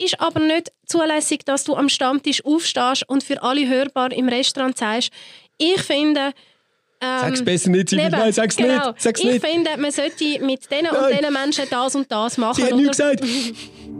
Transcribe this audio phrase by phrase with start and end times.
[0.00, 4.76] ist aber nicht zulässig, dass du am Stammtisch aufstehst und für alle hörbar im Restaurant
[4.76, 5.10] sagst,
[5.58, 6.32] ich finde,
[7.02, 8.10] ähm, Sag's besser nicht, Simon.
[8.10, 8.88] Nein, sag's genau.
[8.88, 9.00] nicht.
[9.00, 9.44] Sag's ich nicht.
[9.44, 11.18] finde, man sollte mit diesen und Nein.
[11.18, 12.56] diesen Menschen das und das machen.
[12.56, 13.24] Sie hat nichts gesagt.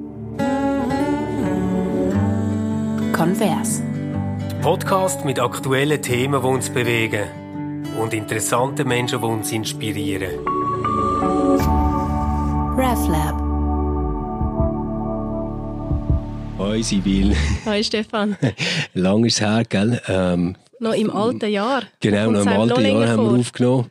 [3.14, 3.82] Converse.
[4.62, 7.24] Podcast mit aktuellen Themen, die uns bewegen.
[7.98, 10.38] Und interessanten Menschen, die uns inspirieren.
[12.76, 13.49] RefLab.
[16.60, 17.34] Hoi, Sibyl.
[17.64, 18.36] Hi Stefan,
[18.92, 19.98] Lang ist es her, gell?
[20.06, 21.84] Ähm, noch im alten Jahr.
[22.00, 23.38] Genau, noch im alten Jahr haben wir vor.
[23.38, 23.90] aufgenommen.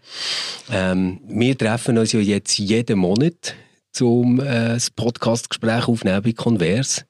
[0.72, 3.56] Ähm, wir treffen uns ja jetzt jeden Monat
[3.92, 7.06] zum äh, Podcastgespräch aufnehmen bei Converse.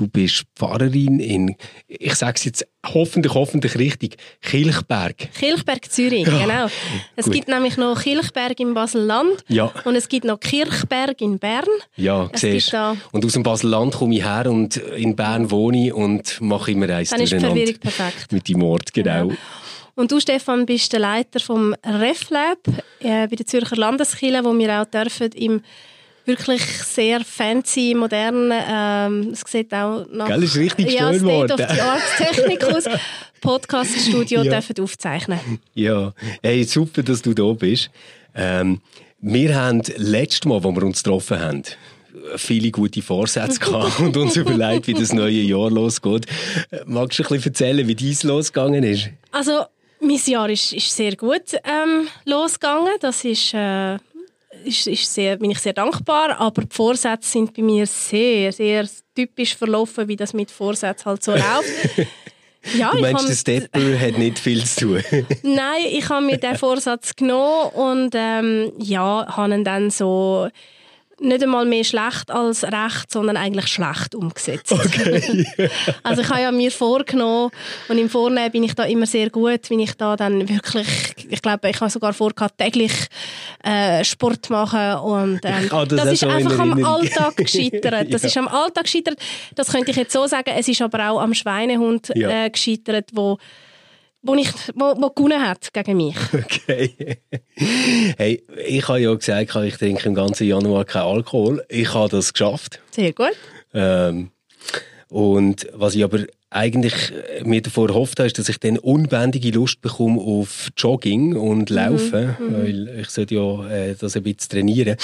[0.00, 5.28] Du bist Pfarrerin in, ich sage es jetzt hoffentlich, hoffentlich richtig, Kilchberg.
[5.38, 6.68] Kilchberg Zürich, genau.
[7.16, 7.34] Es gut.
[7.34, 9.70] gibt nämlich noch Kilchberg im Basel-Land Ja.
[9.84, 11.66] und es gibt noch Kirchberg in Bern.
[11.96, 12.74] Ja, Es siehst
[13.12, 16.88] Und aus dem Basel-Land komme ich her und in Bern wohne ich und mache immer
[16.88, 17.38] eins Dann ist die.
[17.40, 18.32] Verwirrung perfekt.
[18.32, 19.30] Mit dem Ort, genau.
[19.96, 22.56] Und du, Stefan, bist der Leiter vom RefLab
[23.00, 25.60] äh, bei der Zürcher Landeskirche, wo wir auch dürfen im
[26.26, 31.52] wirklich sehr fancy, modernen, ähm, es sieht auch nach Gell, ist richtig ja, schön State
[31.52, 31.74] of geworden.
[31.74, 32.84] the Art Technik aus,
[33.40, 34.50] Podcast-Studio Ja.
[34.52, 35.40] dürfen aufzeichnen.
[35.74, 37.90] Ja, hey, super, dass du da bist.
[38.34, 38.80] Ähm,
[39.20, 41.62] wir haben letztes Mal, wo wir uns getroffen haben,
[42.36, 46.26] viele gute Vorsätze gehabt und uns überlegt, wie das neue Jahr losgeht.
[46.86, 49.08] Magst du ein bisschen erzählen, wie dies losgegangen ist?
[49.32, 49.64] Also,
[50.00, 52.92] mein Jahr ist, ist sehr gut ähm, losgegangen.
[53.00, 53.96] Das ist, äh,
[54.64, 56.38] ist, ist sehr, bin ich sehr dankbar.
[56.38, 61.22] Aber die Vorsätze sind bei mir sehr, sehr typisch verlaufen, wie das mit Vorsätzen halt
[61.22, 62.08] so läuft.
[62.76, 65.04] Ja, Du meinst, der Stepper hat nicht viel zu tun.
[65.42, 70.46] Nein, ich habe mir den Vorsatz genommen und ähm, ja, habe ihn dann so
[71.20, 74.72] nicht einmal mehr schlecht als recht, sondern eigentlich schlecht umgesetzt.
[76.02, 77.50] also ich habe ja mir vorgenommen
[77.88, 80.86] und im Vornehmen bin ich da immer sehr gut, wenn ich da dann wirklich,
[81.28, 82.92] ich glaube, ich habe sogar vor, täglich
[83.62, 86.84] äh, Sport machen und ähm, habe das das, ist einfach am.
[86.84, 88.10] Alltag gescheitert.
[88.10, 88.28] Das Ja.
[88.28, 89.18] ist am Alltag gescheitert.
[89.54, 90.50] Das könnte ich jetzt so sagen.
[90.56, 92.46] Es ist aber auch am Schweinehund Ja.
[92.46, 93.38] äh, gescheitert, wo
[94.22, 96.16] wo, ich, wo, wo gewonnen hat gegen mich.
[96.32, 97.18] Okay.
[98.16, 101.64] Hey, ich habe ja gesagt, ich trinke im ganzen Januar keinen Alkohol.
[101.68, 102.80] Ich habe das geschafft.
[102.90, 103.36] Sehr gut.
[103.74, 104.30] Ähm,
[105.08, 106.20] und was ich aber
[106.50, 107.12] eigentlich
[107.44, 112.36] mir davor erhofft habe, ist, dass ich dann unbändige Lust bekomme auf Jogging und Laufen,
[112.38, 114.96] weil ich sollte ja äh, das ein bisschen trainieren.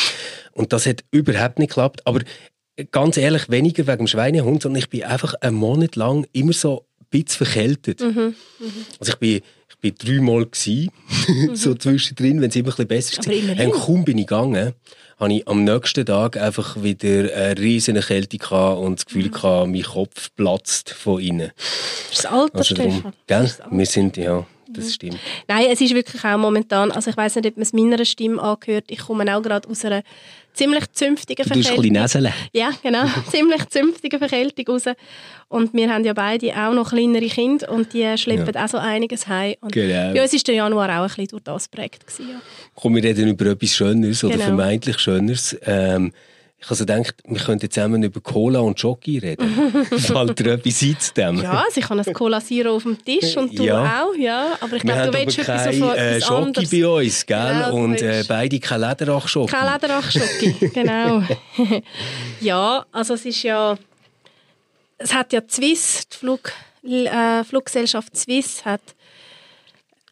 [0.53, 2.03] Und das hat überhaupt nicht geklappt.
[2.05, 2.21] Aber
[2.91, 6.85] ganz ehrlich, weniger wegen dem Schweinehund, sondern ich bin einfach einen Monat lang immer so
[7.11, 8.00] bisschen verkältet.
[8.03, 10.91] Also ich bin, ich bin dreimal gsi,
[11.55, 13.67] so zwischendrin, wenn es immer ein bisschen besser war.
[13.67, 14.72] Und kaum bin ich gegangen,
[15.19, 19.71] habe ich am nächsten Tag einfach wieder eine riesige Kälte gehabt und das Gefühl gehabt,
[19.71, 21.53] mein Kopf platzt von innen.
[22.11, 23.12] Das Alter, Also darum, Stefan.
[23.27, 23.50] gell?
[23.71, 25.19] Wir sind, ja, das stimmt.
[25.48, 28.41] Nein, es ist wirklich auch momentan, also ich weiß nicht, ob man es meiner Stimme
[28.42, 30.03] angehört, ich komme auch gerade aus einer
[30.53, 32.32] ziemlich zünftigen Du tust ein Verkältung.
[32.53, 34.84] Ja, genau, ziemlich zünftige Verkältung raus.
[35.48, 39.28] Und wir haben ja beide auch noch kleinere Kinder und die schleppen auch so einiges
[39.28, 39.54] heim.
[39.60, 40.14] Und Genau.
[40.14, 42.06] Bei uns war der Januar auch ein bisschen durch das geprägt.
[42.06, 42.41] Gewesen, ja.
[42.75, 44.47] Komm, wir reden über etwas Schöneres oder Genau.
[44.47, 45.56] vermeintlich Schöneres.
[45.64, 46.12] Ähm,
[46.59, 49.84] ich habe so gedacht, wir könnten zusammen über Cola und Jockey reden.
[49.99, 51.43] Fällt dir etwas ein zu dem?
[51.43, 54.03] ja, also ich habe ein Cola Zero auf dem Tisch und du Ja.
[54.05, 54.56] auch, ja.
[54.61, 56.71] Aber ich glaube, du willst etwas auf äh, Jockey anderes.
[56.71, 57.39] bei uns, gell?
[57.39, 59.53] Genau, und äh, beide kein Lederach-Jockey.
[59.53, 61.22] Kein Lederachschocki, genau.
[62.41, 63.77] ja, also es ist ja,
[64.99, 66.53] es hat ja Swiss, die Flug,
[66.83, 68.81] äh, Fluggesellschaft Swiss hat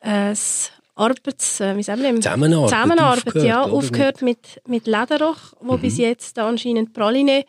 [0.02, 2.14] äh, das Arbeits, äh, wie sagen wir?
[2.16, 7.44] Zusammenarbeit Zusammenarbeit, aufgehört, ja, aufgehört mit, mit Lederach, wo bis jetzt anscheinend Praline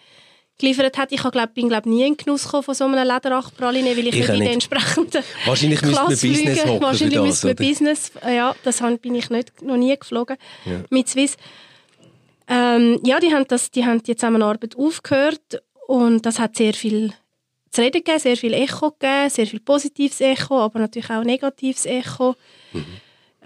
[0.57, 1.11] geliefert hat.
[1.11, 4.29] Ich glaub, bin glaub, nie in Genuss von so einem Lederach-Praline, weil ich, Ich nicht
[4.29, 7.55] in den entsprechenden Wahrscheinlich müsste man Klasse Business hocken Wahrscheinlich müsste man?
[7.55, 10.37] Business, ja, das bin ich nicht, noch nie geflogen
[10.89, 11.37] mit Swiss.
[12.47, 17.13] Ähm, ja, die haben, das, die haben die Zusammenarbeit aufgehört und das hat sehr viel
[17.71, 21.85] zu reden gegeben, sehr viel Echo gegeben, sehr viel positives Echo, aber natürlich auch negatives
[21.85, 22.35] Echo.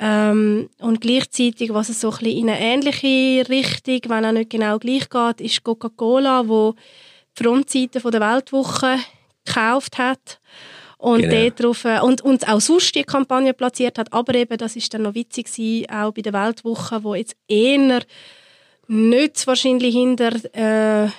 [0.01, 4.49] Ähm, und gleichzeitig, was es so ein bisschen in eine ähnliche Richtung, wenn auch nicht
[4.49, 6.75] genau gleich geht, ist Coca-Cola, wo
[7.37, 8.97] die Frontseite von der Weltwoche
[9.45, 10.39] gekauft hat
[10.97, 11.35] und Genau.
[11.35, 14.93] dort drauf, äh, und, und auch sonst die Kampagne platziert hat, aber eben, das ist
[14.93, 18.01] dann noch witzig gewesen, auch bei der Weltwoche, wo jetzt eher
[18.87, 21.09] nicht wahrscheinlich hinter äh,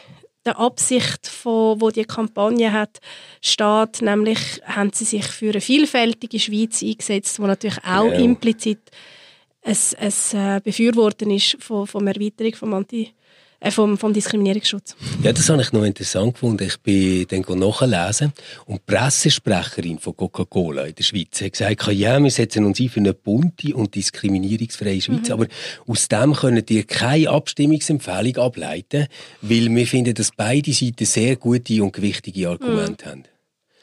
[0.46, 3.00] der Absicht, von, wo die Kampagne hat,
[3.42, 4.02] steht.
[4.02, 8.24] Nämlich haben sie sich für eine vielfältige Schweiz eingesetzt, wo natürlich auch Genau.
[8.24, 8.80] implizit
[9.62, 13.12] ein, ein äh, Befürworten ist von, von der Erweiterung vom Anti
[13.60, 14.96] äh, vom, vom Diskriminierungsschutz.
[15.22, 16.64] Ja, das habe ich noch interessant gefunden.
[16.64, 18.32] Ich bin dann nachlesen
[18.66, 22.88] und die Pressesprecherin von Coca-Cola in der Schweiz hat gesagt, ja, wir setzen uns ein
[22.88, 25.32] für eine bunte und diskriminierungsfreie Schweiz, mhm.
[25.32, 25.46] aber
[25.86, 29.06] aus dem können ihr keine Abstimmungsempfehlung ableiten,
[29.42, 33.10] weil wir finden, dass beide Seiten sehr gute und gewichtige Argumente mhm.
[33.10, 33.24] haben.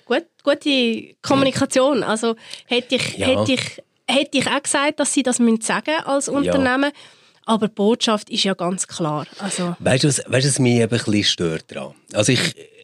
[0.06, 2.02] Gut, gute Kommunikation.
[2.02, 2.36] Also
[2.66, 3.28] hätte ich, ja.
[3.28, 6.92] hätte ich, hätte ich auch gesagt, dass sie das sagen als Unternehmen.
[6.92, 7.17] Ja.
[7.48, 9.26] Aber die Botschaft ist ja ganz klar.
[9.40, 11.94] Also weißt du, was, weißt, was mich eben ein bisschen stört daran?
[12.12, 12.42] Also ich,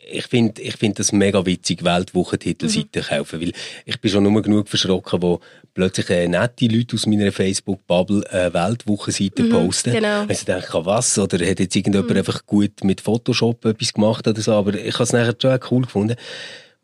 [0.10, 3.06] ich finde ich find das mega witzig, Weltwochentitelseiten mhm.
[3.06, 3.52] kaufen, weil
[3.86, 5.42] ich bin schon nur genug verschrocken, wo
[5.74, 9.92] plötzlich äh, nette Leute aus meiner Facebook-Bubble äh, Weltwochenseiten mhm, posten.
[9.92, 10.22] Genau.
[10.22, 11.20] Also ich denke, was?
[11.20, 12.18] Oder hat jetzt irgendjemand mhm.
[12.18, 15.82] einfach gut mit Photoshop etwas gemacht oder so, aber ich habe es nachher schon cool
[15.82, 16.16] gefunden.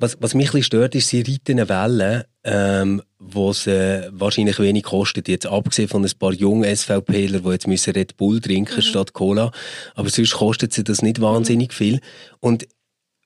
[0.01, 4.09] Was, was mich ein bisschen stört, ist, sie reiten eine Welle, ähm, wo es äh,
[4.13, 5.27] wahrscheinlich wenig kostet.
[5.27, 8.81] Jetzt abgesehen von ein paar jungen SVPler, die jetzt müssen Red Bull trinken mhm.
[8.81, 9.51] statt Cola.
[9.95, 11.99] Aber sonst kostet sie das nicht wahnsinnig viel.
[12.39, 12.65] Und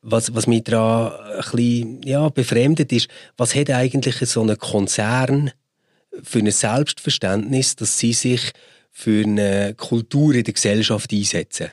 [0.01, 5.51] was, was mich daran ein bisschen, ja, befremdet ist, was hat eigentlich so ein Konzern
[6.23, 8.51] für ein Selbstverständnis, dass sie sich
[8.91, 11.69] für eine Kultur in der Gesellschaft einsetzen?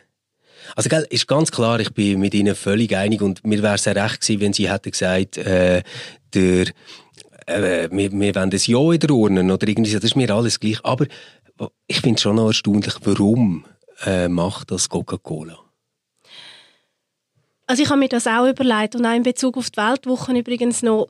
[0.77, 3.85] Also, gell, ist ganz klar, ich bin mit Ihnen völlig einig und mir wäre es
[3.85, 5.83] ja recht gewesen, wenn Sie hätten gesagt, äh,
[6.35, 6.67] der,
[7.47, 10.61] äh, wir, wir wollen das Ja in der Urne oder irgendwie, das ist mir alles
[10.61, 10.85] gleich.
[10.85, 11.07] Aber
[11.87, 13.65] ich finde es schon noch erstaunlich, warum
[14.05, 15.59] äh, macht das Coca-Cola?
[17.67, 20.83] Also ich habe mir das auch überlegt und auch in Bezug auf die Weltwochen übrigens
[20.83, 21.09] noch,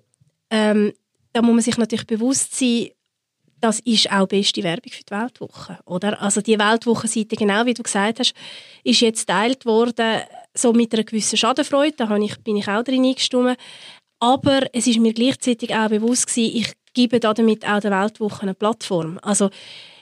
[0.51, 0.93] ähm,
[1.33, 2.91] da muss man sich natürlich bewusst sein,
[3.61, 6.21] das ist auch beste Werbung für die Weltwoche, oder?
[6.21, 8.35] Also die Weltwochenseite, genau wie du gesagt hast,
[8.85, 10.23] ist jetzt geteilt worden,
[10.55, 13.57] so mit einer gewissen Schadenfreude, da ich, bin ich auch drin eingestimmt.
[14.19, 18.55] Aber es ist mir gleichzeitig auch bewusst gewesen, ich gebe damit auch der Weltwoche eine
[18.55, 19.19] Plattform.
[19.23, 19.51] Also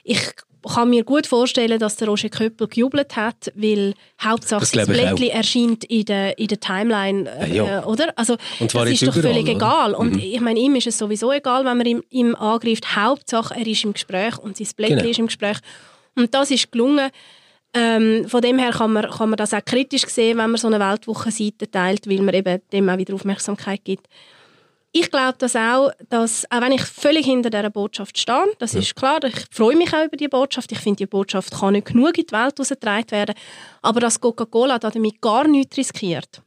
[0.03, 0.19] ich
[0.67, 5.29] kann mir gut vorstellen, dass der Roger Köppel gejubelt hat, weil Hauptsache das, das Blättchen
[5.29, 7.85] erscheint in der, in der Timeline, äh, ja.
[7.85, 8.11] oder?
[8.17, 9.51] Also und das ist doch völlig oder?
[9.51, 9.93] egal.
[9.93, 10.19] Und mhm.
[10.19, 12.95] ich meine, ihm ist es sowieso egal, wenn man ihm, ihm angreift.
[12.95, 15.09] Hauptsache, er ist im Gespräch und sein Blättchen genau.
[15.09, 15.57] ist im Gespräch.
[16.15, 17.09] Und das ist gelungen.
[17.73, 20.67] Ähm, von dem her kann man, kann man das auch kritisch sehen, wenn man so
[20.67, 24.07] eine Weltwochenseite teilt, weil man eben dem auch wieder Aufmerksamkeit gibt
[24.91, 28.95] ich glaube das auch, dass, auch wenn ich völlig hinter dieser Botschaft stehe, das ist
[28.95, 32.17] klar, ich freue mich auch über die Botschaft, ich finde, die Botschaft kann nicht genug
[32.17, 33.35] in die Welt herausgetragen werden,
[33.81, 36.41] aber dass Coca-Cola damit gar nichts riskiert,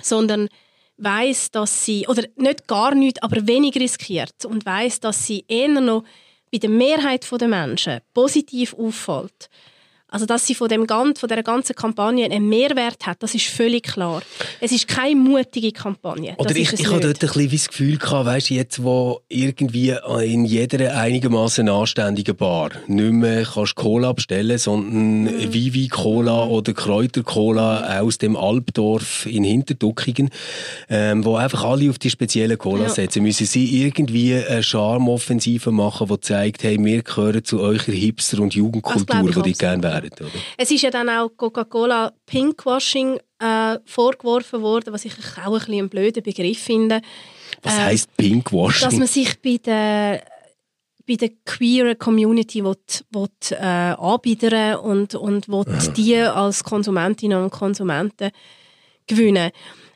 [0.00, 0.48] sondern
[0.96, 5.68] weiß, dass sie, oder nicht gar nichts, aber wenig riskiert und weiß, dass sie eher
[5.68, 6.02] noch
[6.50, 9.48] bei der Mehrheit der Menschen positiv auffällt,
[10.10, 13.82] also, dass sie von, dem, von dieser ganzen Kampagne einen Mehrwert hat, das ist völlig
[13.82, 14.22] klar.
[14.58, 16.34] Es ist keine mutige Kampagne.
[16.38, 20.46] Oder ich, ich habe dort ein bisschen das Gefühl gehabt, weißt, jetzt, wo irgendwie in
[20.46, 25.52] jeder einigermaßen anständigen Bar nicht mehr kannst Cola bestellen, sondern mhm.
[25.52, 26.52] Vivi Cola mhm.
[26.52, 30.30] oder Kräuter Cola aus dem Albdorf in Hinterduckingen,
[30.88, 32.88] ähm, wo einfach alle auf die speziellen Cola ja.
[32.88, 38.40] setzen, müssen sie irgendwie eine Charmoffensive machen, die zeigt, hey, wir gehören zu eurer Hipster-
[38.40, 40.12] und Jugendkultur, die ich gerne wäre wären.
[40.20, 40.30] Oder?
[40.56, 45.14] Es ist ja dann auch Coca-Cola Pinkwashing äh, vorgeworfen worden, was ich
[45.44, 47.00] auch ein bisschen einen blöden Begriff finde.
[47.62, 48.88] Was äh, heisst Pinkwashing?
[48.88, 50.22] Dass man sich bei der
[51.06, 52.76] bei der queeren Community will,
[53.10, 55.64] will, äh, anbiedern und, und will
[55.96, 58.30] die als Konsumentinnen und Konsumenten
[59.06, 59.50] gewinnen.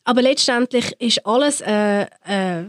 [0.05, 2.65] Aber letztendlich ist alles äh, äh,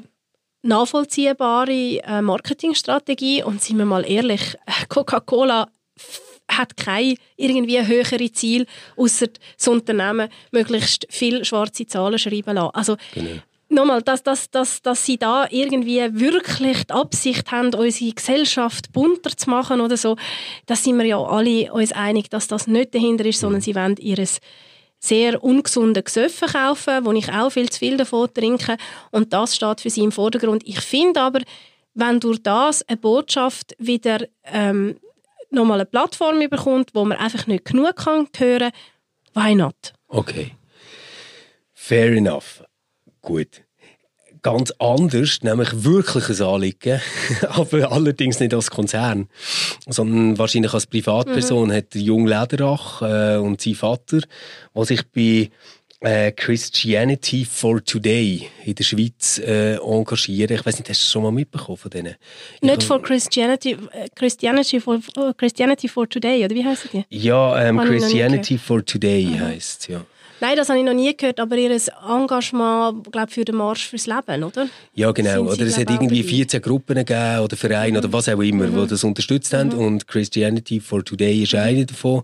[0.62, 4.55] nachvollziehbare äh, Marketingstrategie und sind wir mal ehrlich,
[4.89, 5.69] Coca-Cola
[6.57, 8.65] hat kein irgendwie höhere Ziel,
[8.98, 12.75] außer das Unternehmen möglichst viel schwarze Zahlen schreiben lassen.
[12.75, 13.41] Also, genau.
[13.69, 19.36] Nochmal, dass, dass, dass, dass sie da irgendwie wirklich die Absicht haben, unsere Gesellschaft bunter
[19.36, 20.15] zu machen oder so,
[20.67, 23.63] da sind wir ja alle uns einig, dass das nicht dahinter ist, sondern mhm.
[23.63, 24.39] sie wollen ihres
[25.00, 28.77] sehr ungesunde Gesöffe kaufen, wo ich auch viel zu viel davon trinke
[29.12, 30.63] und das steht für sie im Vordergrund.
[30.65, 31.41] Ich finde aber,
[31.93, 34.98] wenn durch das eine Botschaft wieder ähm,
[35.53, 38.72] nochmal eine Plattform bekommt, wo man einfach nicht genug kann hören
[39.33, 39.93] why not?
[40.07, 40.55] Okay.
[41.74, 42.63] Fair enough.
[43.22, 43.63] Gut.
[44.41, 47.00] Ganz anders, nämlich wirklich ein Anliegen,
[47.50, 49.29] aber allerdings nicht als Konzern,
[49.88, 51.74] sondern wahrscheinlich als Privatperson mhm.
[51.74, 54.19] hat der Jung Lederach äh, und sein Vater,
[54.74, 55.50] was sich bei
[56.03, 60.55] äh, Christianity for Today in der Schweiz äh, engagieren.
[60.55, 62.15] Ich weiß nicht, hast du schon mal mitbekommen von denen?
[62.62, 67.05] Nicht for Christianity, äh, Christianity for, oh, Christianity for Today, oder wie heißt die?
[67.10, 69.39] Ja, ähm, Christianity for Today mhm.
[69.39, 70.05] heisst ja.
[70.43, 71.72] Nein, das habe ich noch nie gehört, aber ihr
[72.05, 74.67] Engagement glaub, für den Marsch fürs Leben, oder?
[74.93, 75.43] Ja, genau.
[75.43, 77.98] Oder es hat irgendwie 14 Gruppen gegeben oder Vereine mhm.
[78.00, 78.81] oder was auch immer, mhm.
[78.81, 79.69] die das unterstützt haben.
[79.69, 79.79] Mhm.
[79.79, 82.24] Und Christianity for Today ist eine davon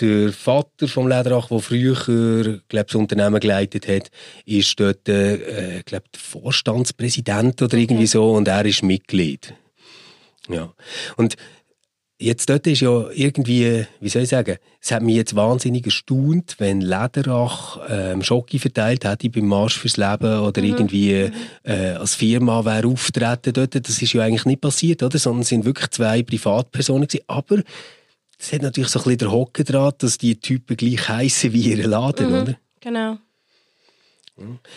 [0.00, 4.10] der Vater vom Lederach, der früher glaub, das Unternehmen geleitet hat,
[4.46, 9.54] ist dort äh, glaub, Vorstandspräsident oder irgendwie so und er ist Mitglied.
[10.48, 10.72] Ja.
[11.16, 11.36] Und
[12.22, 16.56] Jetzt dort ist ja irgendwie, wie soll ich sagen, es hat mich jetzt wahnsinnig erstaunt,
[16.58, 20.68] wenn Lederach ähm, Schocke verteilt hätte beim Marsch fürs Leben oder mhm.
[20.68, 21.30] irgendwie
[21.62, 23.74] äh, als Firma wäre auftreten dort.
[23.74, 25.18] Das ist ja eigentlich nicht passiert, oder?
[25.18, 27.24] Sondern es sind wirklich zwei Privatpersonen gewesen.
[27.26, 27.62] Aber
[28.40, 31.70] es hat natürlich so ein bisschen der Hocken dran, dass die Typen gleich heißen wie
[31.70, 32.42] ihre Laden, mhm.
[32.42, 32.58] oder?
[32.80, 33.18] Genau.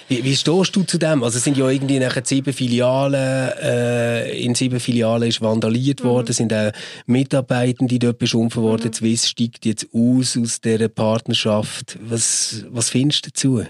[0.10, 1.24] Wie, wie stehst du zu dem?
[1.24, 6.08] Also es sind ja irgendwie nachher sieben Filialen, äh, in sieben Filialen ist vandaliert mhm.
[6.10, 6.72] worden, sind auch
[7.06, 8.88] Mitarbeitende dort beschumpfen worden.
[8.88, 8.94] Mhm.
[8.94, 11.98] Swiss steigt jetzt aus aus dieser Partnerschaft.
[12.02, 13.70] Was, was findest du dazu?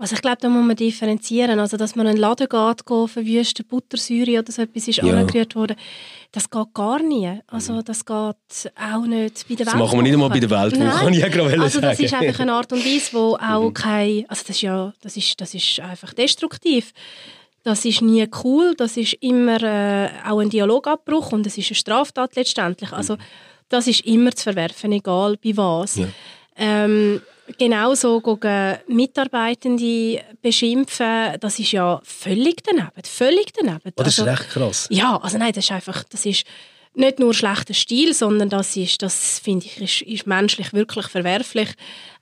[0.00, 1.58] Also ich glaube, da muss man differenzieren.
[1.58, 5.04] Also, dass man einen Laden geht, geht verwüsten, Buttersäure oder so etwas ist ja.
[5.04, 5.76] angerührt worden,
[6.30, 7.40] das geht gar nie.
[7.48, 7.84] Also mhm.
[7.84, 9.66] das geht auch nicht bei der Welt.
[9.66, 12.04] Das machen wir nicht einmal bei der Welt, kann ich ja gerade Also das sagen.
[12.04, 13.74] ist einfach eine Art und Weise, wo auch mhm.
[13.74, 16.92] kein, also das ist ja, das ist, das ist einfach destruktiv.
[17.64, 21.76] Das ist nie cool, das ist immer äh, auch ein Dialogabbruch und es ist eine
[21.76, 22.92] Straftat letztendlich.
[22.92, 23.20] Also mhm.
[23.68, 25.96] das ist immer zu verwerfen, egal bei was.
[25.96, 26.06] Ja.
[26.56, 27.20] Ähm,
[27.56, 32.90] genauso gegen Mitarbeitende beschimpfen, das ist ja völlig daneben.
[33.04, 33.92] Völlig daneben.
[33.96, 34.86] Oh, das also, ist recht krass.
[34.90, 36.44] Ja, also nein, das ist einfach, das ist
[36.94, 41.68] nicht nur schlechter Stil, sondern das ist, das finde ich, ist, ist, menschlich wirklich verwerflich,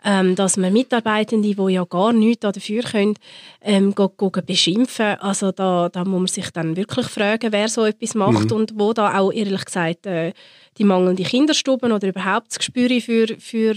[0.04, 3.14] ähm, dass man Mitarbeitende, die ja gar nichts dafür können,
[3.62, 5.16] ähm, go, go beschimpfen.
[5.20, 8.56] Also da, da muss man sich dann wirklich fragen, wer so etwas macht mhm.
[8.56, 10.32] und wo da auch ehrlich gesagt äh,
[10.76, 13.76] die mangelnde Kinderstuben oder überhaupt das Gespür für, für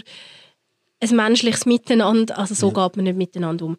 [1.02, 2.88] ein menschliches Miteinander, also so ja.
[2.88, 3.78] geht man nicht miteinander um.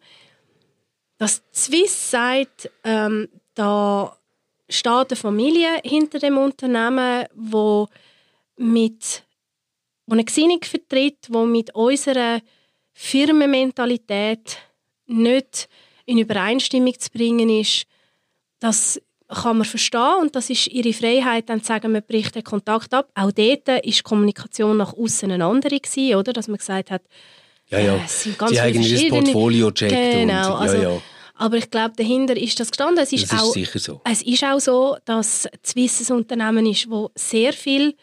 [1.17, 4.15] Das Swiss sagt, ähm, da
[4.69, 7.87] steht eine Familie hinter dem Unternehmen, wo
[8.57, 9.23] mit
[10.07, 12.41] wo eine Gesinnung vertritt, wo mit unserer
[12.93, 14.57] Firmenmentalität
[15.05, 15.69] nicht
[16.05, 17.85] in Übereinstimmung zu bringen ist,
[18.59, 19.01] dass
[19.33, 22.93] kann man verstehen und das ist ihre Freiheit, dann zu sagen, man bricht den Kontakt
[22.93, 23.09] ab.
[23.15, 26.33] Auch dort war die Kommunikation nach außen eine andere gewesen, oder?
[26.33, 27.01] Dass man gesagt hat,
[27.69, 27.95] ja, ja.
[27.95, 31.01] Äh, es sind ganz Sie haben das Portfolio checkt genau, und, also, ja, ja.
[31.35, 33.01] Aber ich glaube, dahinter ist das gestanden.
[33.01, 34.01] Es ist, das ist auch, sicher so.
[34.03, 37.95] Es ist auch so, dass Swiss ein Unternehmen ist, wo sehr viel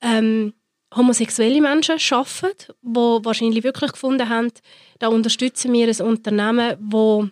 [0.00, 0.54] ähm,
[0.94, 4.50] homosexuelle Menschen arbeiten, die wahrscheinlich wirklich gefunden haben,
[4.98, 7.30] da unterstützen wir ein Unternehmen, das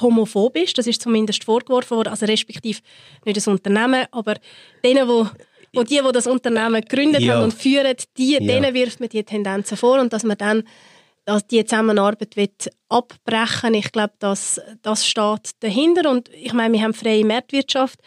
[0.00, 0.76] homophob ist.
[0.78, 2.80] Das ist zumindest vorgeworfen worden, also respektive
[3.24, 4.36] nicht ein Unternehmen, aber
[4.84, 5.28] denen, wo,
[5.72, 7.34] wo die, die das Unternehmen gegründet ja.
[7.34, 8.40] haben und führen, die, ja.
[8.40, 10.64] denen wirft man die Tendenzen vor und dass man dann
[11.24, 16.10] dass die Zusammenarbeit wird abbrechen Ich glaube, das, das steht dahinter.
[16.10, 17.98] Und ich meine, wir haben freie Marktwirtschaft.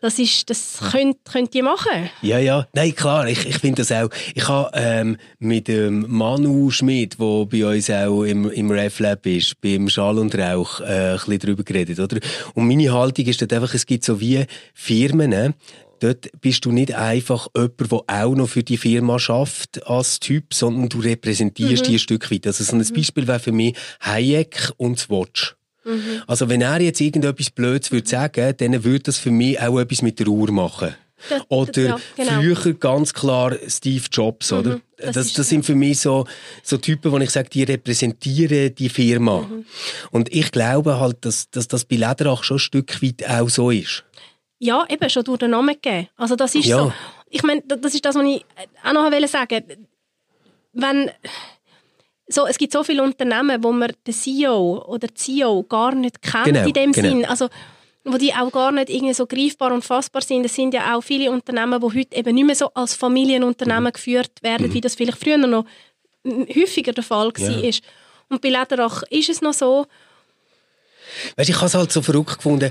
[0.00, 2.10] Das, ist, das könnt, könnt ihr machen.
[2.22, 2.68] Ja, ja.
[2.72, 4.10] Nein, klar, ich, ich finde das auch.
[4.34, 9.60] Ich habe ähm, mit dem Manu Schmidt, der bei uns auch im, im RefLab ist,
[9.60, 11.98] beim Schall und Rauch, äh, ein bisschen darüber geredet.
[11.98, 12.18] Oder?
[12.54, 15.54] Und meine Haltung ist dort einfach, es gibt so wie Firmen, ne?
[16.00, 20.54] dort bist du nicht einfach jemand, der auch noch für die Firma schafft als Typ,
[20.54, 21.88] sondern du repräsentierst mhm.
[21.88, 22.46] die ein Stück weit.
[22.46, 22.94] Also so ein mhm.
[22.94, 25.57] Beispiel wäre für mich Hayek und Swatch.
[25.88, 26.22] Mhm.
[26.26, 30.02] Also wenn er jetzt irgendetwas Blödes würde sagen, dann würde das für mich auch etwas
[30.02, 30.94] mit der Uhr machen.
[31.28, 32.30] Das, oder ja, genau.
[32.30, 34.76] früher ganz klar Steve Jobs, oder?
[34.76, 36.26] Mhm, das, das, das sind für mich so,
[36.62, 39.40] so Typen, wo ich sage, die repräsentieren die Firma.
[39.40, 39.64] Mhm.
[40.12, 43.70] Und ich glaube halt, dass, dass das bei Lederach schon ein Stück weit auch so
[43.70, 44.04] ist.
[44.60, 46.08] Ja, eben, schon durch den Namen gegeben.
[46.16, 46.78] Also das ist ja.
[46.78, 46.92] so.
[47.30, 48.44] Ich meine, das ist das, was ich
[48.84, 49.78] auch noch sagen wollte.
[50.72, 51.10] Wenn
[52.28, 56.44] so, es gibt so viele Unternehmen, wo man den CEO oder CEO gar nicht kennt
[56.44, 57.08] genau, in dem genau.
[57.08, 57.24] Sinn.
[57.24, 57.48] Also,
[58.04, 60.44] wo die auch gar nicht irgendwie so greifbar und fassbar sind.
[60.44, 63.92] Es sind ja auch viele Unternehmen, die heute eben nicht mehr so als Familienunternehmen mhm.
[63.92, 64.74] geführt werden, mhm.
[64.74, 65.64] wie das vielleicht früher noch
[66.24, 67.50] häufiger der Fall war.
[67.50, 67.70] Ja.
[68.28, 69.86] Und bei Lederach ist es noch so.
[71.36, 72.70] Weißt, ich habe es halt so verrückt gefunden,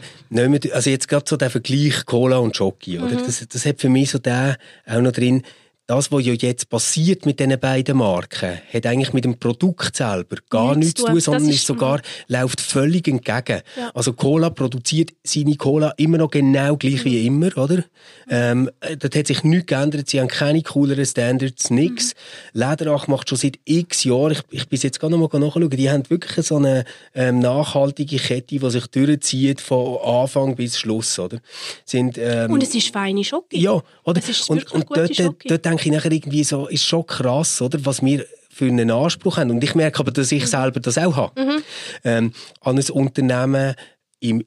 [0.71, 3.15] also jetzt gerade so der Vergleich Cola und Jockey, oder?
[3.15, 3.25] Mhm.
[3.25, 5.43] Das, das hat für mich so der auch noch drin,
[5.88, 10.36] das, was ja jetzt passiert mit diesen beiden Marken, hat eigentlich mit dem Produkt selber
[10.50, 13.62] gar nichts, nichts zu tun, sondern ist sogar, läuft völlig entgegen.
[13.77, 13.91] Ja.
[13.94, 17.10] Also Cola produziert seine Cola immer noch genau gleich mhm.
[17.10, 17.86] wie immer, oder?
[18.29, 22.13] Ähm, dort hat sich nichts geändert, sie haben keine cooleren Standards, nichts.
[22.53, 22.60] Mhm.
[22.60, 25.89] Lederach macht schon seit x Jahren, ich, ich bin jetzt gerade noch mal nachschauen, die
[25.89, 26.84] haben wirklich so eine
[27.15, 31.38] ähm, nachhaltige Kette, die sich durchzieht von Anfang bis Schluss, oder?
[31.86, 33.58] Sind, ähm, und es ist feine Schoki.
[33.58, 34.22] Ja, oder?
[34.50, 37.86] und, und dort, dort, denke ich nachher irgendwie so, ist schon krass, oder?
[37.86, 39.51] Was wir für einen Anspruch haben.
[39.51, 40.48] Und ich merke aber, dass ich mhm.
[40.48, 41.41] selber das auch habe.
[41.41, 41.63] Mhm.
[42.03, 42.31] Ähm,
[42.62, 43.75] an ein Unternehmen
[44.19, 44.43] im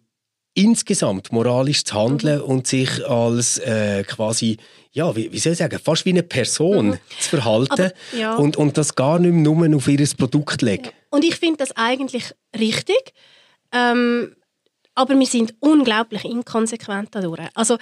[0.53, 2.45] insgesamt moralisch zu handeln mhm.
[2.45, 4.57] und sich als äh, quasi,
[4.91, 6.99] ja, wie, wie, soll ich sagen, fast wie eine Person mhm.
[7.21, 8.35] zu verhalten Aber, ja.
[8.35, 10.87] und, und das gar nicht mehr nur auf ihr Produkt legen.
[10.87, 10.91] Ja.
[11.11, 13.13] Und ich finde das eigentlich richtig.
[13.73, 14.35] Ähm,
[14.97, 17.49] aber wir sind unglaublich inkonsequent dadurch.
[17.55, 17.79] Also,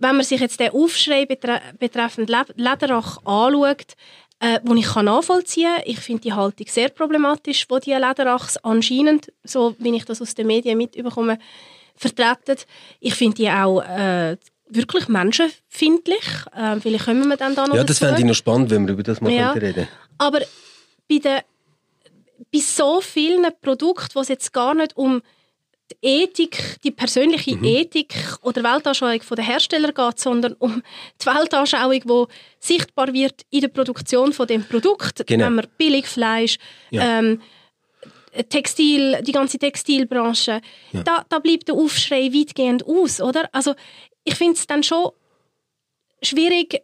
[0.00, 3.94] wenn man sich jetzt den Aufschrei betre betreffend Lederach anschaut,
[4.40, 5.84] äh, wo ich kann nachvollziehen kann.
[5.84, 10.34] Ich finde die Haltung sehr problematisch, wo die Lederachs anscheinend, so wie ich das aus
[10.34, 11.38] den Medien mitbekomme,
[11.94, 12.56] vertreten.
[12.98, 14.36] Ich finde die auch äh,
[14.70, 16.24] wirklich menschenfindlich.
[16.56, 18.94] Äh, vielleicht kommen wir dann da noch Ja, das fände ich noch spannend, wenn wir
[18.94, 19.52] über das mal ja.
[19.52, 20.40] reden Aber
[21.08, 21.40] bei, den,
[22.50, 25.20] bei so vielen Produkten, wo es jetzt gar nicht um
[25.90, 27.64] die Ethik, die persönliche mhm.
[27.64, 30.82] Ethik oder Weltanschauung der Hersteller geht, sondern um
[31.20, 32.24] die Weltanschauung, die
[32.58, 35.26] sichtbar wird in der Produktion von dem Produkt.
[35.26, 35.46] Genau.
[35.46, 36.58] Wenn man Billigfleisch,
[36.90, 37.18] ja.
[37.18, 37.40] ähm,
[38.48, 40.60] Textil, die ganze Textilbranche,
[40.92, 41.02] ja.
[41.02, 43.48] da, da bleibt der Aufschrei weitgehend aus, oder?
[43.52, 43.74] Also
[44.22, 45.10] ich finde es dann schon
[46.22, 46.82] schwierig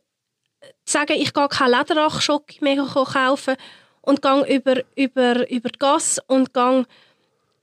[0.85, 3.55] zu sagen, ich gehe keinen Lederachschock mehr kaufen
[4.01, 6.85] und gehe über, über, über Gas und gehe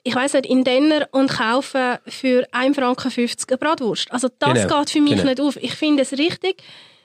[0.03, 3.11] ich weiß nicht, in Denner und kaufe für 1,50 Franken
[3.47, 4.11] eine Bratwurst.
[4.11, 4.79] Also das genau.
[4.79, 5.29] geht für mich genau.
[5.29, 5.57] nicht auf.
[5.57, 6.61] Ich finde es richtig,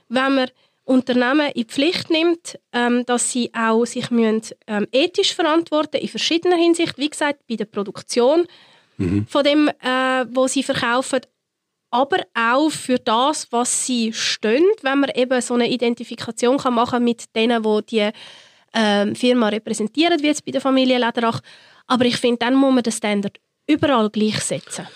[0.08, 0.50] wenn man
[0.84, 6.08] Unternehmen in die Pflicht nimmt, ähm, dass sie auch sich müssen, ähm, ethisch verantworten in
[6.08, 6.96] verschiedener Hinsicht.
[6.96, 8.46] Wie gesagt, bei der Produktion
[8.96, 9.26] mhm.
[9.28, 11.20] von dem, äh, was sie verkaufen,
[11.90, 17.04] aber auch für das, was sie stehen, wenn man eben so eine Identifikation kann machen
[17.04, 18.10] mit denen, wo die
[18.74, 21.40] ähm, Firma repräsentiert, wie jetzt bei der Familie Lederach.
[21.88, 24.86] Aber ich finde, dann muss man den Standard überall gleichsetzen.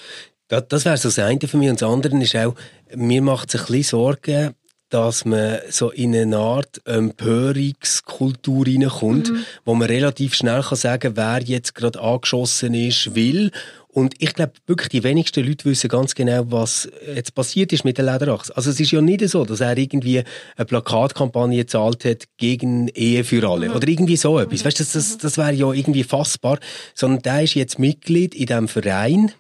[0.49, 1.71] Das, das wäre so das eine für mich.
[1.71, 2.55] Und das andere ist auch,
[2.95, 4.55] mir macht es ein bisschen Sorgen,
[4.91, 9.45] dass man so in eine Art Empörungskultur reinkommt, mhm.
[9.65, 13.51] wo man relativ schnell kann sagen wer jetzt gerade angeschossen ist, will.
[13.95, 17.99] Und ich glaube, wirklich die wenigsten Leute wissen ganz genau, was jetzt passiert ist mit
[17.99, 18.57] der Lederachse.
[18.57, 20.25] Also es ist ja nicht so, dass er irgendwie
[20.57, 23.69] eine Plakatkampagne gezahlt hat gegen Ehe für alle.
[23.69, 23.77] Mhm.
[23.77, 24.61] Oder irgendwie so etwas.
[24.61, 24.67] Mhm.
[24.67, 26.59] Weißt du, das, das, das wäre ja irgendwie fassbar.
[26.95, 29.33] Sondern der ist jetzt Mitglied in diesem Verein,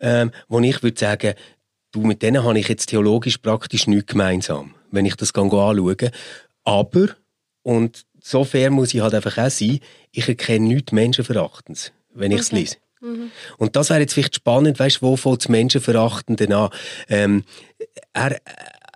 [0.00, 1.34] ähm, wo ich würde sagen,
[1.92, 6.10] du, mit denen habe ich jetzt theologisch praktisch nichts gemeinsam wenn ich das anschaue.
[6.64, 7.08] Aber,
[7.62, 9.80] und so fair muss ich halt einfach auch sein,
[10.12, 12.60] ich erkenne nichts Menschenverachtens, wenn ich es okay.
[12.60, 12.76] lese.
[13.00, 13.30] Mhm.
[13.56, 16.70] Und das wäre jetzt vielleicht spannend, weißt wo fängt das Menschenverachtende an?
[17.08, 17.44] Ähm,
[18.12, 18.40] er,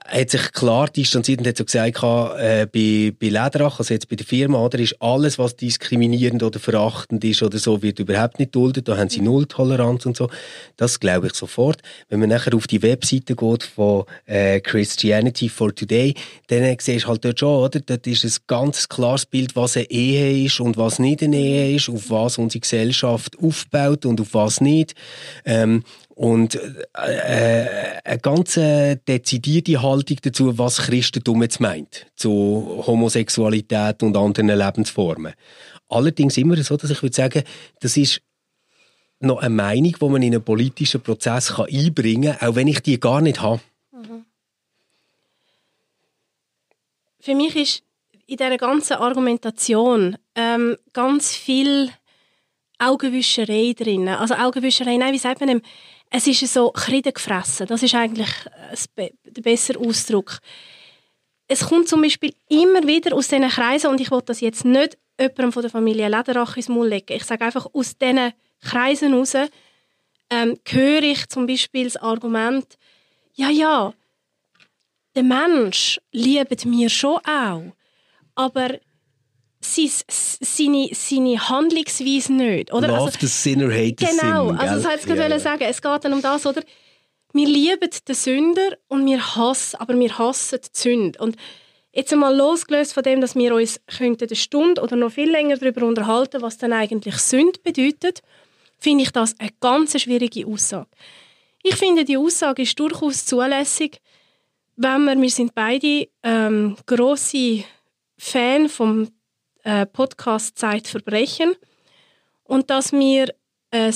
[0.04, 4.16] hat sich klar distanziert und hat so gesagt, äh, bei, bei Lederach, also jetzt bei
[4.16, 8.54] der Firma, oder, ist alles, was diskriminierend oder verachtend ist oder so, wird überhaupt nicht
[8.54, 8.88] duldet.
[8.88, 10.28] Da haben sie Nulltoleranz und so.
[10.76, 11.82] Das glaube ich sofort.
[12.08, 16.14] Wenn man nachher auf die Webseite geht von äh, Christianity for Today,
[16.48, 17.80] dann siehst du halt dort schon, oder?
[17.80, 21.76] Dort ist ein ganz klares Bild, was eine Ehe ist und was nicht eine Ehe
[21.76, 24.94] ist, auf was unsere Gesellschaft aufbaut und auf was nicht.
[25.44, 25.84] Ähm,
[26.22, 34.46] und äh, eine ganz dezidierte Haltung dazu, was Christentum jetzt meint, zu Homosexualität und anderen
[34.46, 35.34] Lebensformen.
[35.88, 37.42] Allerdings immer so, dass ich würde sagen,
[37.80, 38.22] das ist
[39.18, 42.78] noch eine Meinung, die man in einen politischen Prozess kann einbringen kann, auch wenn ich
[42.78, 43.60] die gar nicht habe.
[43.90, 44.24] Mhm.
[47.18, 47.82] Für mich ist
[48.28, 51.90] in dieser ganzen Argumentation ähm, ganz viel
[52.78, 54.08] Augenwischerei drin.
[54.08, 55.62] Also Augenwischerei, nein, wie sagt man dem?
[56.14, 57.66] Es ist so Kreide gefressen.
[57.66, 58.28] Das ist eigentlich
[58.96, 60.38] der bessere Ausdruck.
[61.48, 64.98] Es kommt zum Beispiel immer wieder aus diesen Kreisen, und ich will das jetzt nicht
[65.18, 67.16] jemandem von der Familie Lederach ins Maul legen.
[67.16, 69.34] Ich sage einfach, aus diesen Kreisen heraus
[70.30, 72.78] ähm, höre ich zum Beispiel das Argument,
[73.34, 73.94] ja, ja,
[75.14, 77.72] der Mensch liebt mir schon auch,
[78.34, 78.78] aber
[79.64, 82.72] seine, seine Handlungsweise nicht.
[82.72, 82.88] Oder?
[82.88, 85.62] Love also, the sinner, hate the Genau, sin, also das wollte ich gerade ja, sagen.
[85.62, 86.62] Es geht dann um das, oder?
[87.32, 91.18] Wir lieben den Sünder und wir hassen, aber wir hassen die Sünde.
[91.18, 91.36] Und
[91.92, 95.56] jetzt einmal losgelöst von dem, dass wir uns könnten eine Stunde oder noch viel länger
[95.56, 98.20] darüber unterhalten, was dann eigentlich Sünde bedeutet,
[98.78, 100.90] finde ich das eine ganz schwierige Aussage.
[101.62, 104.00] Ich finde, die Aussage ist durchaus zulässig,
[104.76, 107.64] wenn wir, wir sind beide ähm, grosse
[108.18, 109.08] Fan vom
[109.62, 111.54] äh, Podcast Zeit Verbrechen
[112.44, 113.34] und dass wir
[113.70, 113.94] ein,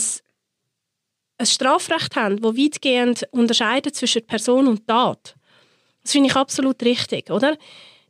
[1.39, 5.35] ein Strafrecht haben, das weitgehend unterscheidet zwischen Person und Tat.
[6.03, 7.57] Das finde ich absolut richtig, oder?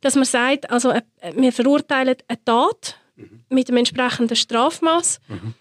[0.01, 1.01] Dass man sagt, also äh,
[1.35, 3.43] wir verurteilen eine Tat mhm.
[3.49, 5.53] mit dem entsprechenden Strafmaß, mhm.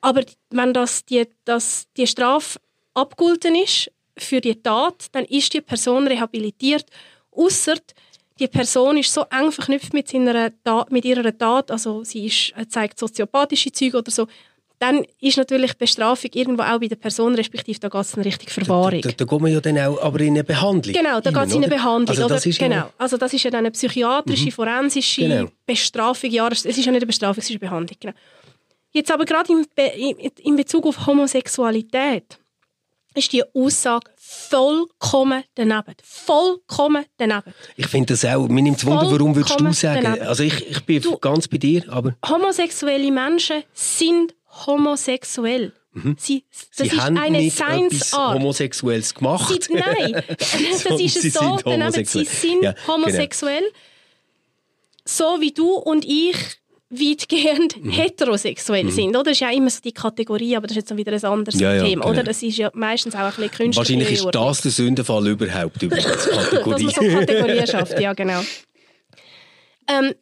[0.00, 2.58] aber wenn das die, das, die Strafe
[2.94, 6.86] abgegolten ist für die Tat, dann ist die Person rehabilitiert,
[7.30, 7.76] außer
[8.38, 10.52] die Person ist so eng verknüpft mit, seiner
[10.90, 14.26] mit ihrer Tat, also sie ist, äh, zeigt soziopathische Züge oder so,
[14.78, 18.22] dann ist natürlich die Bestrafung irgendwo auch bei der Person, respektive da geht es in
[18.22, 19.00] Richtung Verwahrung.
[19.00, 20.94] Da, da, da geht man ja dann auch aber in eine Behandlung.
[20.94, 22.08] Genau, da geht es in eine Behandlung.
[22.10, 22.50] Also das oder?
[22.50, 22.92] ist genau.
[22.98, 25.48] Also das ist ja dann eine psychiatrische, forensische Genau.
[25.64, 26.30] Bestrafung.
[26.30, 27.96] Ja, es ist ja nicht eine Bestrafung, es ist eine Behandlung.
[27.98, 28.14] Genau.
[28.92, 32.38] Jetzt aber gerade in, Be in Bezug auf Homosexualität
[33.14, 35.94] ist die Aussage vollkommen daneben.
[36.02, 37.54] Vollkommen daneben.
[37.76, 40.26] ich finde das auch, mir nimmt es Wunder, warum würdest du sagen, daneben.
[40.26, 44.34] also ich, ich bin Du- ganz bei dir, aber Homosexuelle Menschen sind
[44.66, 45.72] homosexuell.
[46.18, 47.74] Sie, das sie ist haben eine nicht etwas
[48.10, 48.34] Seinsart.
[48.34, 49.62] Homosexuelles gemacht.
[49.62, 50.54] Sie, nein, das
[51.00, 51.40] ist es so.
[51.40, 52.04] sind daneben.
[52.04, 52.86] Sie sind Ja, genau.
[52.94, 53.62] homosexuell.
[55.06, 56.36] So wie du und ich
[56.88, 57.90] weitgehend Mhm.
[57.90, 59.10] heterosexuell sind.
[59.10, 59.24] Oder?
[59.24, 61.58] Das ist ja immer so die Kategorie, aber das ist jetzt noch wieder ein anderes
[61.60, 62.02] Ja, ja, Thema.
[62.04, 62.12] genau.
[62.14, 62.22] Oder?
[62.22, 63.76] Das ist ja meistens auch ein bisschen künstlich.
[63.76, 66.84] Wahrscheinlich ist das der Sündenfall überhaupt, übrigens, dass Kategorie.
[66.84, 68.40] man so Kategorien schafft, ja genau.
[69.88, 70.14] Ähm,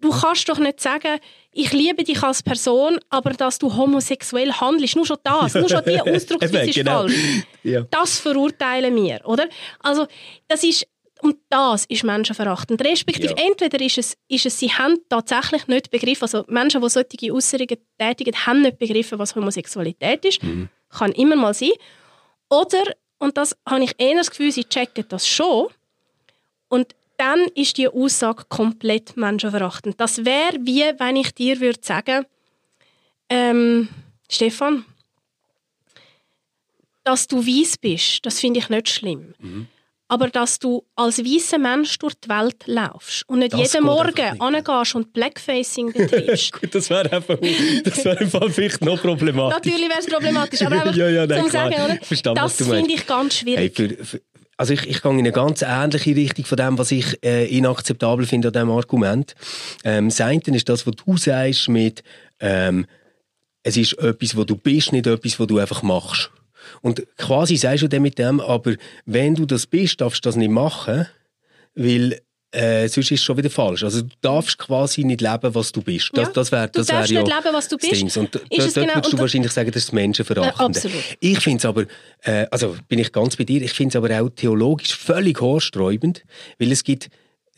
[0.00, 1.18] du kannst doch nicht sagen,
[1.52, 4.96] ich liebe dich als Person, aber dass du homosexuell handelst.
[4.96, 7.00] Nur schon das, nur schon die Ausdrucksweise ist genau.
[7.02, 7.14] falsch.
[7.62, 7.82] Ja.
[7.90, 9.48] Das verurteilen wir, oder?
[9.80, 10.06] Also
[10.48, 10.86] das ist
[11.24, 12.84] und das ist menschenverachtend.
[12.84, 13.46] Respektive Ja.
[13.46, 17.78] entweder ist es, ist es, sie haben tatsächlich nicht begriffen, also Menschen, die solche Äußerungen
[17.98, 20.42] tätigen, haben nicht begriffen, was Homosexualität ist.
[20.42, 20.68] Mhm.
[20.90, 21.70] Kann immer mal sein.
[22.50, 22.84] Oder,
[23.18, 25.68] und das habe ich eher das Gefühl, sie checken das schon.
[26.68, 29.98] Und dann ist die Aussage komplett menschenverachtend.
[29.98, 32.26] Das wäre wie, wenn ich dir würde sagen,
[33.30, 33.88] ähm,
[34.30, 34.84] Stefan,
[37.02, 39.34] dass du weiß bist, das finde ich nicht schlimm.
[39.38, 39.68] Mhm.
[40.14, 44.04] Aber dass du als weißer Mensch durch die Welt laufst und nicht Das jeden einfach
[44.04, 46.52] Morgen angehst und Blackfacing betreibst.
[46.60, 47.36] Gut, das wäre einfach,
[47.84, 49.56] das wäre Fall vielleicht noch problematisch.
[49.56, 51.72] Natürlich wäre es problematisch, aber einfach Ja, ja, nein, zum klar.
[51.72, 52.36] Sagen, oder?
[52.40, 53.76] Was das finde ich ganz Hey, schwierig.
[53.76, 54.20] für, für,
[54.56, 58.26] also ich, ich gehe in eine ganz ähnliche Richtung von dem, was ich äh, inakzeptabel
[58.26, 59.34] finde an diesem Argument.
[59.82, 62.04] Ähm, das eine ist das, was du sagst mit
[62.40, 62.86] ähm,
[63.64, 66.30] es ist etwas, wo du bist, nicht etwas, was du einfach machst.
[66.82, 68.74] Und quasi sagst du dann mit dem, aber
[69.06, 71.06] wenn du das bist, darfst du das nicht machen,
[71.74, 72.20] weil
[72.52, 73.82] äh, sonst ist es schon wieder falsch.
[73.82, 76.10] Also du darfst quasi nicht leben, was du bist.
[76.14, 77.92] Das, Ja, das wär, du das wär darfst ja nicht leben, was du bist.
[77.92, 80.60] Und Ist dort, dort genau- würdest du wahrscheinlich sagen, das ist Menschenverachtend.
[80.60, 81.02] Äh, absolut.
[81.18, 81.84] Ich finde es aber,
[82.22, 86.24] äh, also bin ich ganz bei dir, ich finde es aber auch theologisch völlig haarsträubend,
[86.60, 87.08] weil es gibt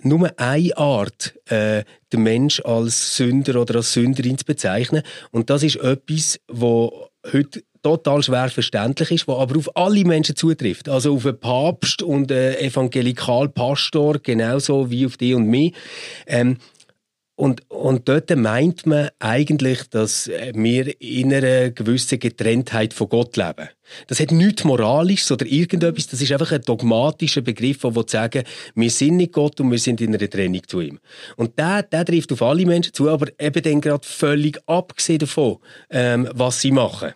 [0.00, 5.02] nur eine Art, äh, den Mensch als Sünder oder als Sünderin zu bezeichnen.
[5.30, 10.34] Und das ist etwas, wo heute total schwer verständlich ist, wo aber auf alle Menschen
[10.34, 10.88] zutrifft.
[10.88, 15.72] Also auf einen Papst und einen Evangelikalpastor, genauso wie auf die und mich.
[16.26, 16.56] Ähm,
[17.38, 23.36] und, und dort meint man eigentlich, dass äh, wir in einer gewissen Getrenntheit von Gott
[23.36, 23.68] leben.
[24.06, 28.42] Das hat nichts Moralisches oder irgendetwas, das ist einfach ein dogmatischer Begriff, der sagen,
[28.74, 30.98] wir sind nicht Gott und wir sind in einer Trennung zu ihm.
[31.36, 35.58] Und der, der trifft auf alle Menschen zu, aber eben dann gerade völlig abgesehen davon,
[35.90, 37.12] ähm, was sie machen.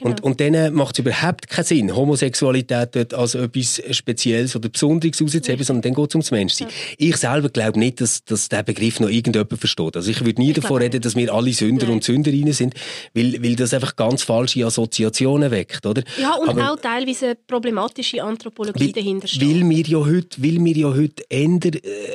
[0.00, 5.20] Und, und dann macht es überhaupt keinen Sinn, Homosexualität dort als etwas Spezielles oder Besonderes
[5.20, 6.68] rauszuheben, sondern dann geht es ums Menschsein.
[6.98, 9.96] Ich selber glaube nicht, dass, dass der Begriff noch irgendjemand versteht.
[9.96, 11.96] Also ich würde nie davon glaube reden, dass wir alle Sünder Nein.
[11.96, 12.74] und Sünderinnen sind,
[13.14, 16.02] weil, weil das einfach ganz falsche Assoziationen weckt, oder?
[16.20, 19.42] Ja, und Aber- auch teilweise problematische Anthropologie dahinter steht.
[19.42, 21.58] weil wir ja heute, weil wir ja heute eher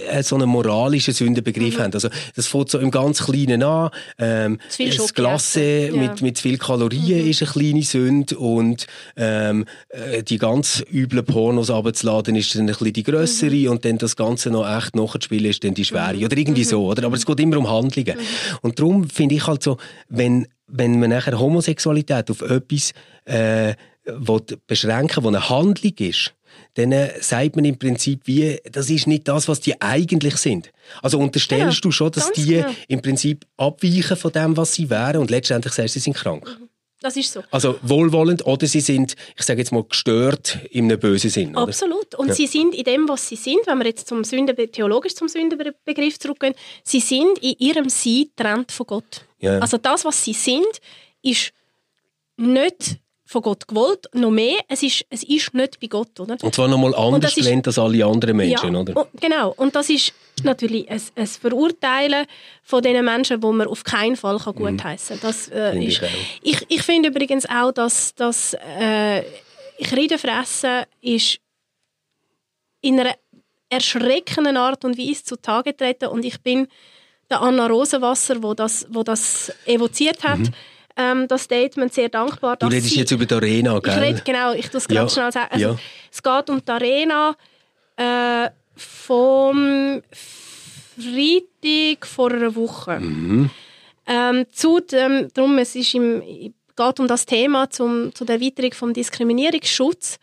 [0.10, 1.82] äh, so einen moralischen Sündenbegriff Mhm.
[1.84, 1.94] haben.
[1.94, 3.92] Also, das fängt so im ganz Kleinen an.
[4.18, 5.62] Ähm, Zu viel das Glasse.
[5.62, 5.92] Ja.
[5.92, 6.00] Mhm.
[6.00, 11.26] mit, mit zu viel Kalorien ist eine kleine Sünde und ähm, äh, die ganz üblen
[11.26, 13.70] Pornos abzuladen ist dann ein bisschen die grössere Mhm.
[13.72, 16.18] und dann das Ganze noch echt nachzuspielen ist dann die schwere.
[16.26, 17.06] Oder irgendwie so, oder?
[17.06, 18.18] Aber es geht immer um Handlungen.
[18.62, 22.94] Und darum finde ich halt so, wenn, wenn man nachher Homosexualität auf etwas
[23.26, 23.74] äh,
[24.06, 26.34] will beschränken will, eine Handlung ist,
[26.76, 30.72] dann äh, sagt man im Prinzip wie, das ist nicht das, was die eigentlich sind.
[31.02, 32.70] Also unterstellst Genau, du schon, dass die genau.
[32.88, 36.58] im Prinzip abweichen von dem, was sie wären und letztendlich sagst du, sie sind krank.
[37.02, 37.42] Das ist so.
[37.52, 41.52] Also wohlwollend oder sie sind, ich sage jetzt mal, gestört in einem bösen Sinn.
[41.52, 41.64] Oder?
[41.64, 42.14] Absolut.
[42.16, 42.34] Und Ja.
[42.34, 46.20] sie sind in dem, was sie sind, wenn wir jetzt zum Sünde, theologisch zum Sündenbegriff
[46.20, 49.26] zurückgehen, sie sind in ihrem Sein getrennt von Gott.
[49.40, 49.60] Ja.
[49.60, 50.82] Also das, was sie sind,
[51.22, 51.54] ist
[52.36, 56.36] nicht von Gott gewollt, noch mehr, es ist, es ist nicht bei Gott, oder?
[56.42, 58.98] Und zwar nochmal anders gelernt als alle anderen Menschen, ja, oder?
[58.98, 59.54] Und, genau.
[59.56, 60.14] Und das ist
[60.46, 62.26] natürlich ein, ein Verurteilen
[62.64, 65.30] von den Menschen, wo man auf keinen Fall kann gutheissen kann.
[65.30, 66.02] Das äh, Finde ist.
[66.02, 66.40] ich.
[66.44, 69.24] Ich, ich finde übrigens auch, dass, dass äh,
[69.84, 71.40] Kreidenfressen ist
[72.82, 73.16] in einer
[73.70, 76.68] erschreckenden Art und Weise zutage treten und ich bin
[77.30, 80.40] der Anna Rosenwasser, wo das, wo das evoziert hat,
[80.98, 82.54] ähm, das Statement sehr dankbar.
[82.56, 82.60] Mhm.
[82.60, 84.00] Du redest sie- jetzt über die Arena, ich gell?
[84.00, 85.48] rede, genau, ich es Ja, schnell sagen.
[85.52, 85.78] Also, ja.
[86.12, 87.36] Es geht um die Arena
[87.98, 88.50] äh,
[88.80, 90.02] vom
[90.98, 93.00] Freitag vor einer Woche.
[93.00, 93.50] Mhm.
[94.08, 98.74] Ähm, zu dem, darum, es ist im, geht um das Thema zum, zu der Erweiterung
[98.74, 100.18] vom Diskriminierungsschutz.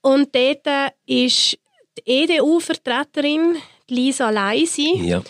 [0.00, 1.58] Und dort ist
[1.98, 3.56] die EDU-Vertreterin
[3.88, 5.22] Lisa Leisi, Ja.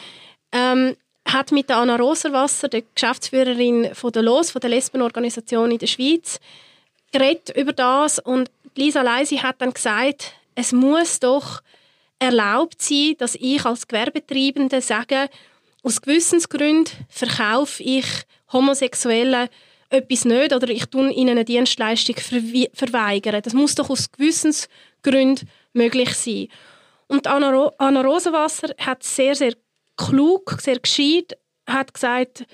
[0.53, 5.79] ähm, hat mit der Anna Roserwasser, der Geschäftsführerin von der LOS, von der Lesbenorganisation in
[5.79, 6.39] der Schweiz,
[7.13, 11.61] geredet über das und Lisa Leisi hat dann gesagt, es muss doch
[12.21, 15.29] erlaubt sein, dass ich als Gewerbetreibende sage,
[15.83, 18.05] aus Gewissensgründen verkaufe ich
[18.53, 19.49] Homosexuellen
[19.89, 23.43] etwas nicht oder ich tue ihnen eine Dienstleistung verweigern.
[23.43, 26.49] Das muss doch aus Gewissensgründen möglich sein.
[27.09, 29.55] Und Anna, Ro Anna Rosenwasser hat sehr, sehr
[29.97, 32.45] klug, sehr gescheit, hat gesagt,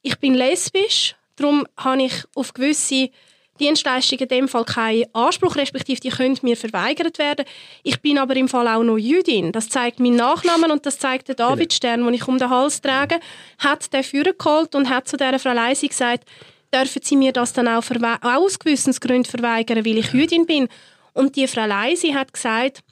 [0.00, 3.10] ich bin lesbisch, darum habe ich auf gewisse
[3.58, 7.44] Dienstleistungen in dem Fall keinen Anspruch, respektive die können mir verweigert werden.
[7.82, 9.52] Ich bin aber im Fall auch noch Jüdin.
[9.52, 13.20] Das zeigt mein Nachnamen und das zeigt der Davidstern, den ich um den Hals trage.
[13.58, 16.28] Hat der Führer geholt und hat zu dieser Frau Leisi gesagt,
[16.72, 20.68] dürfen Sie mir das dann auch, auch aus Gewissensgründen verweigern, weil ich Jüdin bin.
[21.12, 22.82] Und die Frau Leisi hat gesagt,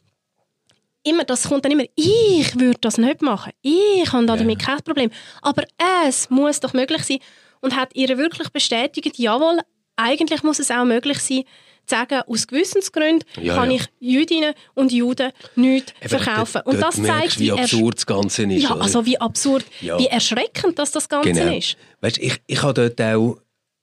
[1.04, 3.52] immer, das kommt dann immer, ich würde das nicht machen.
[3.62, 5.10] Ich habe da damit kein Problem.
[5.42, 5.64] Aber
[6.06, 7.18] es muss doch möglich sein.
[7.60, 9.60] Und hat ihr wirklich bestätigt, jawohl,
[9.96, 11.44] eigentlich muss es auch möglich sein,
[11.86, 13.76] zu sagen, aus Gewissensgründen Ja, kann ja.
[13.76, 16.62] ich Jüdinnen und Juden nichts Eben, verkaufen.
[16.64, 18.62] und das zeigt, wie ersch- absurd das Ganze ist.
[18.62, 18.82] ja, oder?
[18.82, 19.98] also wie absurd, Ja.
[19.98, 21.54] wie erschreckend dass das Ganze Genau.
[21.56, 21.76] ist.
[22.00, 23.36] Weißt, ich, ich habe dort auch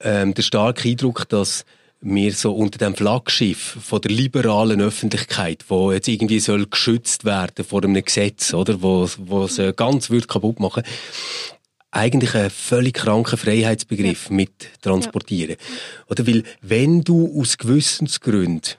[0.03, 1.63] ähm, den starken Eindruck, dass
[2.03, 7.63] wir so unter dem Flaggschiff von der liberalen Öffentlichkeit, wo jetzt irgendwie soll geschützt werden
[7.63, 10.81] vor einem Gesetz, oder, wo, wo es äh, ganz wird kaputt machen,
[11.91, 15.57] eigentlich einen völlig kranken Freiheitsbegriff mit transportieren.
[16.07, 18.75] Oder weil, wenn du aus Gewissensgründen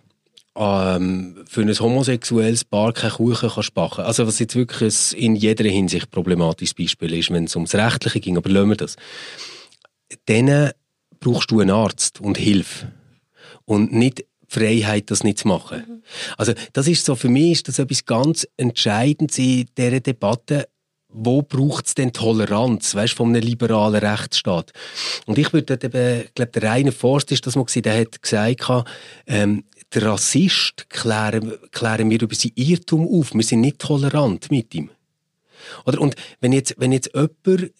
[0.56, 4.04] ähm, für ein homosexuelles Paar keinen Kuchen kannst backen.
[4.04, 8.20] Also was jetzt wirklich ein in jeder Hinsicht problematisches Beispiel ist, wenn es ums Rechtliche
[8.20, 8.96] ging, aber lassen wir das.
[10.26, 10.72] Dann
[11.20, 12.92] brauchst du einen Arzt und Hilfe.
[13.64, 16.02] Und nicht die Freiheit, das nicht zu machen.
[16.36, 20.68] Also das ist so, für mich ist das etwas ganz Entscheidendes in dieser Debatte,
[21.12, 24.72] wo braucht es denn Toleranz, weißt, von einem liberalen Rechtsstaat?
[25.26, 28.86] Und ich würde eben, ich glaube, der Rainer Forst ist das mal der hat gesagt,
[29.26, 33.34] ähm, der Rassist klären, klären wir über sein Irrtum auf.
[33.34, 34.90] Wir sind nicht tolerant mit ihm.
[35.84, 36.00] Oder?
[36.00, 37.72] Und wenn jetzt, wenn jetzt jemand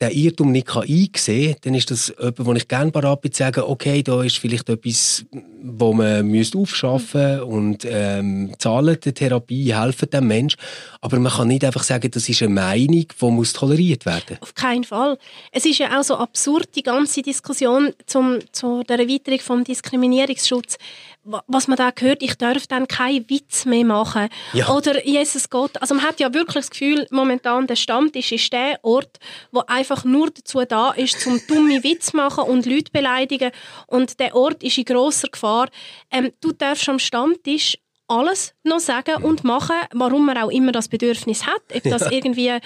[0.00, 3.32] den Irrtum nicht kann einsehen kann, dann ist das jemand, wo ich gerne bereit bin
[3.32, 5.26] zu sagen, okay, da ist vielleicht etwas,
[5.62, 10.56] wo man müsste aufschaffen und ähm, zahlen der Therapie, helfen dem Mensch.
[11.02, 14.38] Aber man kann nicht einfach sagen, das ist eine Meinung, die muss toleriert werden.
[14.40, 15.18] Auf keinen Fall.
[15.52, 20.78] Es ist ja auch so absurd, die ganze Diskussion zum, zu der Erweiterung vom Diskriminierungsschutz.
[21.24, 24.28] Wa- Was man da hört, ich darf dann keinen Witz mehr machen.
[24.52, 24.70] Ja.
[24.74, 25.72] Oder Jesus Gott.
[25.80, 29.18] Also man hat ja wirklich das Gefühl, momentan der Stammtisch ist der Ort,
[29.52, 33.50] wo einfach nur dazu da ist, zum dumme Witz machen und Leute beleidigen.
[33.86, 35.68] Und der Ort ist in grosser Gefahr.
[36.10, 37.76] Ähm, du darfst am Stammtisch
[38.08, 41.62] alles noch sagen und machen, warum man auch immer das Bedürfnis hat.
[41.72, 42.48] Ob das irgendwie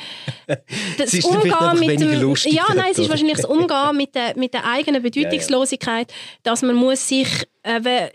[0.96, 4.64] das einfach weniger lustig ja, nein, es ist wahrscheinlich das Umgehen mit der, mit der
[4.64, 6.12] eigenen Bedeutungslosigkeit,
[6.44, 7.28] dass man muss sich
[7.62, 8.08] äh,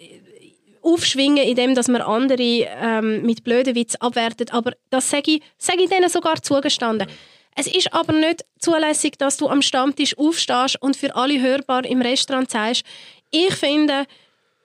[0.81, 4.53] aufschwingen, indem dass man andere ähm, mit blöden Witz abwertet.
[4.53, 7.07] Aber das sage ich, sage ich denen sogar zugestanden.
[7.55, 12.01] Es ist aber nicht zulässig, dass du am Stammtisch aufstehst und für alle hörbar im
[12.01, 12.83] Restaurant sagst,
[13.31, 14.05] ich finde,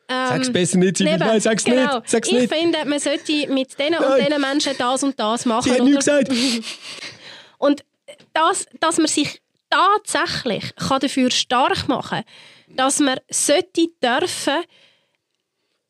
[0.08, 1.00] ähm, Sag's besser nicht.
[1.00, 1.96] Neben, Nein, sag's genau.
[1.96, 2.08] nicht.
[2.10, 2.54] Sag's ich nicht.
[2.54, 5.64] finde, man sollte mit diesen und diesen Menschen das und das machen.
[5.64, 6.28] Sie hat nichts gesagt.
[7.58, 7.82] Und
[8.34, 14.64] das, dass man sich tatsächlich kann dafür stark machen kann, dass man sollte dürfen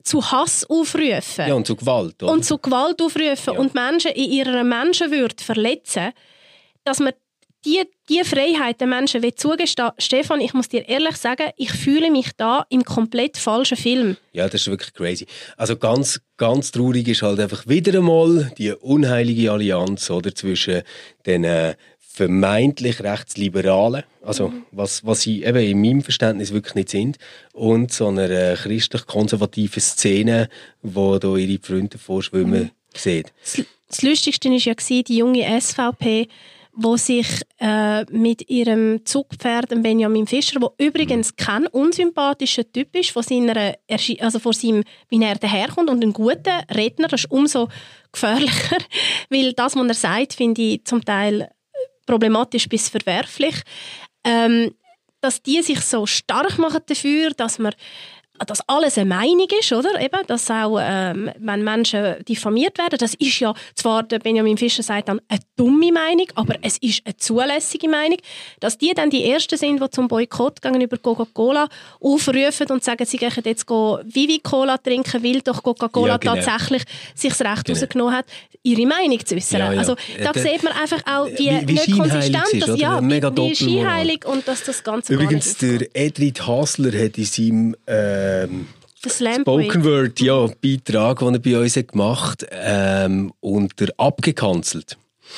[0.04, 2.22] zu Hass aufrufen Ja, und zu Gewalt.
[2.22, 2.32] Oder?
[2.32, 3.58] und zu Gewalt aufrufen Ja.
[3.58, 6.12] und Menschen in ihrer Menschenwürde verletzen,
[6.84, 7.12] dass man
[7.64, 12.10] die, die Freiheit den Menschen will zugestehen Stefan, ich muss dir ehrlich sagen, ich fühle
[12.10, 14.18] mich da im komplett falschen Film.
[14.32, 15.26] Ja, das ist wirklich crazy.
[15.56, 20.82] Also ganz, ganz traurig ist halt einfach wieder einmal die unheilige Allianz oder, zwischen
[21.24, 21.74] den äh,
[22.14, 27.18] vermeintlich Rechtsliberalen, also was, was sie eben in meinem Verständnis wirklich nicht sind,
[27.52, 30.48] und so einer äh, christlich-konservativen Szene,
[30.80, 33.32] wo da ihre Freunde vorschwimmen sieht.
[33.42, 36.28] Das, das Lustigste war ja die junge SVP,
[36.76, 37.26] wo sich
[37.58, 43.74] äh, mit ihrem Zugpferd Benjamin Fischer, wo übrigens kein unsympathischer Typ ist, von, seiner,
[44.20, 47.68] also von seinem, wie er daherkommt und ein guter Redner, das ist umso
[48.12, 48.78] gefährlicher,
[49.30, 51.48] weil das, was er sagt, finde ich zum Teil
[52.06, 53.62] problematisch bis verwerflich.
[54.24, 54.74] Ähm,
[55.20, 57.74] dass die sich so stark machen dafür, dass man
[58.46, 60.00] dass alles eine Meinung ist, oder?
[60.00, 64.82] Eben, dass auch, ähm, wenn Menschen diffamiert werden, das ist ja zwar, der Benjamin Fischer
[64.82, 68.18] sagt dann, eine dumme Meinung, aber es ist eine zulässige Meinung,
[68.58, 71.68] dass die dann die Ersten sind, die zum Boykott gegenüber Coca-Cola
[72.00, 76.34] aufrufen und sagen, sie gehen jetzt Vivi-Cola trinken, weil doch Coca-Cola ja, genau.
[76.34, 76.82] tatsächlich
[77.14, 77.78] sich das Recht genau.
[77.78, 78.26] rausgenommen hat,
[78.64, 79.60] ihre Meinung zu äußern.
[79.60, 79.78] Ja, ja.
[79.78, 83.00] Also da äh, sieht man einfach auch die wie, wie nicht konsistent, ist, dass, ja,
[83.00, 87.76] Mega wie scheinheilig und dass das Ganze Übrigens, der Edrid Hasler hat in seinem
[88.24, 88.66] ähm,
[89.06, 94.96] Spoken Word ja, Beitrag, den er bei uns hat gemacht hat, ähm, unter abgekanzelt.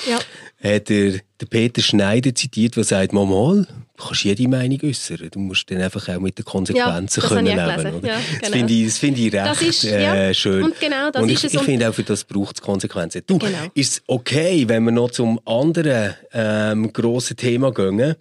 [0.08, 0.18] Ja.
[0.62, 5.28] Hat er den Peter Schneider zitiert, der sagt, mal, mal, du kannst jede Meinung äußern.
[5.30, 7.58] Du musst dann einfach auch mit den Konsequenzen ja, können leben.
[7.58, 8.18] Ja, genau.
[8.40, 10.64] Das finde ich, find ich recht ist, äh, schön.
[10.64, 13.22] Und genau, das und ich, ich finde auch, für das braucht es Konsequenzen.
[13.26, 13.58] Du, genau.
[13.74, 18.14] ist es okay, wenn wir noch zum anderen ähm, grossen Thema gehen?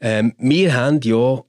[0.00, 1.42] Ähm, wir haben ja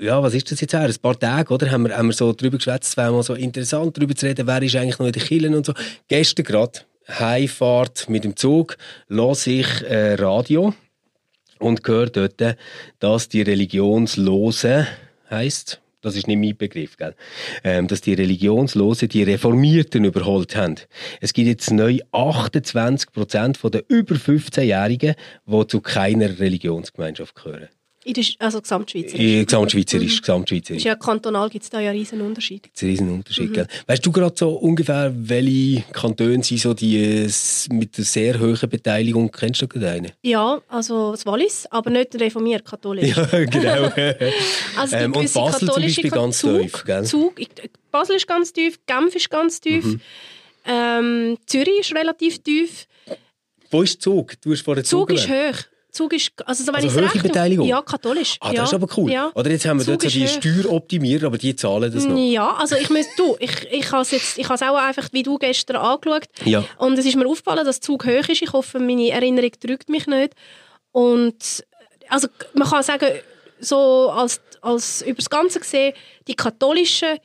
[0.00, 0.82] ja, was ist das jetzt her?
[0.82, 1.70] Ein paar Tage, oder?
[1.70, 4.46] Haben wir, haben wir so drüber geschwätzt, es wäre mal so interessant, darüber zu reden,
[4.46, 5.74] wer ist eigentlich noch in den Kirchen und so.
[6.08, 8.76] Gestern gerade, Heimfahrt mit dem Zug,
[9.08, 10.74] los ich äh, Radio
[11.58, 12.42] und höre dort,
[12.98, 14.86] dass die Religionslose
[15.30, 17.14] heisst, das ist nicht mein Begriff, gell?
[17.64, 20.76] Ähm, dass die Religionslosen die Reformierten überholt haben.
[21.20, 25.14] Es gibt jetzt neu 28 Prozent der über 15-Jährigen,
[25.46, 27.68] die zu keiner Religionsgemeinschaft gehören.
[28.06, 29.44] Der, also gesamtschweizerisch?
[29.44, 30.20] Gesamtschweizerisch, mhm.
[30.20, 30.84] gesamtschweizerisch.
[30.84, 32.70] ja kantonal gibt es da ja einen riesen Unterschied.
[32.80, 33.66] Einen riesen Unterschied, mhm.
[33.86, 37.28] Weißt du gerade so ungefähr, welche Kantone sind so die
[37.70, 39.30] mit der sehr hohen Beteiligung?
[39.30, 40.12] Kennst du gerade einen?
[40.22, 43.16] Ja, also das Wallis, aber nicht reformiert katholisch.
[43.16, 43.92] Ja, genau.
[44.76, 47.04] also ähm, und Basel zum Beispiel ganz Zug, tief, gell?
[47.04, 47.34] Zug,
[47.90, 50.00] Basel ist ganz tief, Genf ist ganz tief, mhm.
[50.66, 52.86] ähm, Zürich ist relativ tief.
[53.70, 54.40] Wo ist Zug?
[54.40, 55.64] Du hast vorher Zug, Zug ist hoch.
[55.98, 57.66] Zug ist, also, so, wenn also hohe Beteiligung?
[57.66, 58.36] Ja, katholisch.
[58.38, 58.64] Ah, das ja.
[58.64, 59.10] ist aber cool.
[59.10, 59.32] Ja.
[59.34, 62.16] Oder jetzt haben wir Zug dort so die Steueroptimierer, aber die zahlen das noch.
[62.16, 65.08] Ja, also ich muss, du, ich, ich habe es jetzt, ich habe es auch einfach,
[65.10, 66.28] wie du gestern angeschaut.
[66.44, 66.64] Ja.
[66.76, 68.42] Und es ist mir aufgefallen, dass Zug hoch ist.
[68.42, 70.34] Ich hoffe, meine Erinnerung drückt mich nicht.
[70.92, 71.64] Und,
[72.08, 73.08] also, man kann sagen,
[73.58, 75.94] so als, als über das Ganze gesehen,
[76.28, 77.18] die katholischen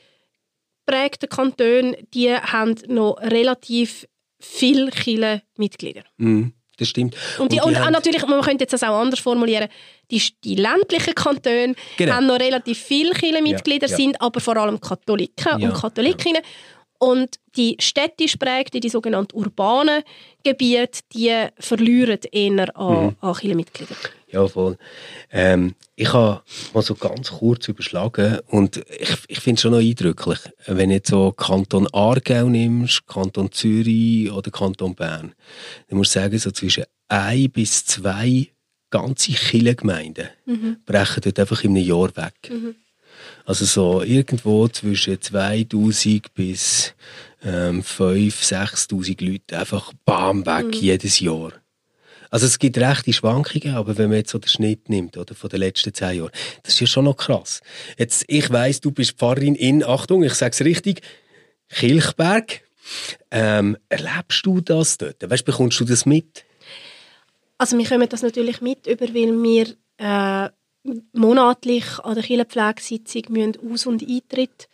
[0.88, 4.08] prägten Kantone, die haben noch relativ
[4.40, 6.06] viele Mitglieder.
[6.18, 6.54] Mhm.
[6.78, 7.16] Das stimmt.
[7.38, 9.68] Und, die, und, die und haben, natürlich, man könnte jetzt das auch anders formulieren,
[10.10, 12.14] die, die ländlichen Kantone genau.
[12.14, 13.96] haben noch relativ viele Kirchenmitglieder, ja, ja.
[13.96, 16.42] sind aber vor allem Katholiken ja, und Katholikinnen.
[16.98, 20.04] Und die städtisch prägten, die sogenannten urbanen
[20.44, 23.16] Gebiete, die verlieren eher an, mhm.
[23.20, 23.96] an Kirchenmitglieder.
[24.32, 24.78] Ja, voll.
[25.32, 26.42] Ähm, ich habe
[26.74, 30.96] mal so ganz kurz überschlagen und ich, ich finde es schon noch eindrücklich, wenn du
[30.96, 35.34] jetzt so Kanton Aargau nimmst, Kanton Zürich oder Kanton Bern,
[35.88, 38.50] dann musst du sagen, so zwischen ein bis zwei
[38.90, 40.78] ganze Kirchengemeinden mhm.
[40.86, 42.50] brechen dort einfach in einem Jahr weg.
[42.50, 42.76] Mhm.
[43.46, 46.94] Also so irgendwo zwischen 2000 bis
[47.46, 50.74] ähm, 5'000, 6'000 Leute einfach bam weg mhm.
[50.74, 51.54] jedes Jahr.
[52.34, 55.52] Also es gibt rechte Schwankungen, aber wenn man jetzt so den Schnitt nimmt oder von
[55.52, 56.32] den letzten zehn Jahren,
[56.64, 57.62] das ist ja schon noch krass.
[57.96, 61.02] Jetzt, ich weiss, du bist Pfarrerin in, Achtung, ich sage es richtig,
[61.70, 62.62] Kilchberg.
[63.30, 65.30] Ähm, erlebst du das dort?
[65.30, 66.44] Weißt, bekommst du das mit?
[67.60, 69.68] Also wir kommen das natürlich mit, über, weil wir
[69.98, 70.50] äh,
[71.14, 74.70] monatlich an der Kirchenpflegesitzung Aus- und Eintritt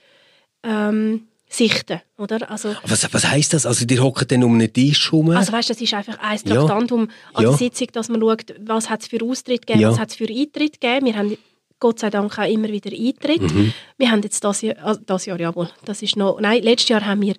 [0.63, 2.49] ähm, sichten, oder?
[2.49, 3.65] Also, was, was heisst das?
[3.65, 5.31] Also, die hocken dann um einen Tisch herum?
[5.31, 7.07] Also, weißt, das ist einfach ein Traktandum ja.
[7.33, 7.57] an der ja.
[7.57, 9.91] Sitzung, dass man schaut, was hat es für Austritt gegeben, ja.
[9.91, 11.07] was hat es für Eintritt gegeben.
[11.07, 11.37] Wir haben
[11.79, 13.41] Gott sei Dank auch immer wieder Eintritt.
[13.41, 13.73] Mhm.
[13.97, 17.05] Wir haben jetzt das Jahr, also das Jahr, jawohl, das ist noch, nein, letztes Jahr
[17.05, 17.35] haben wir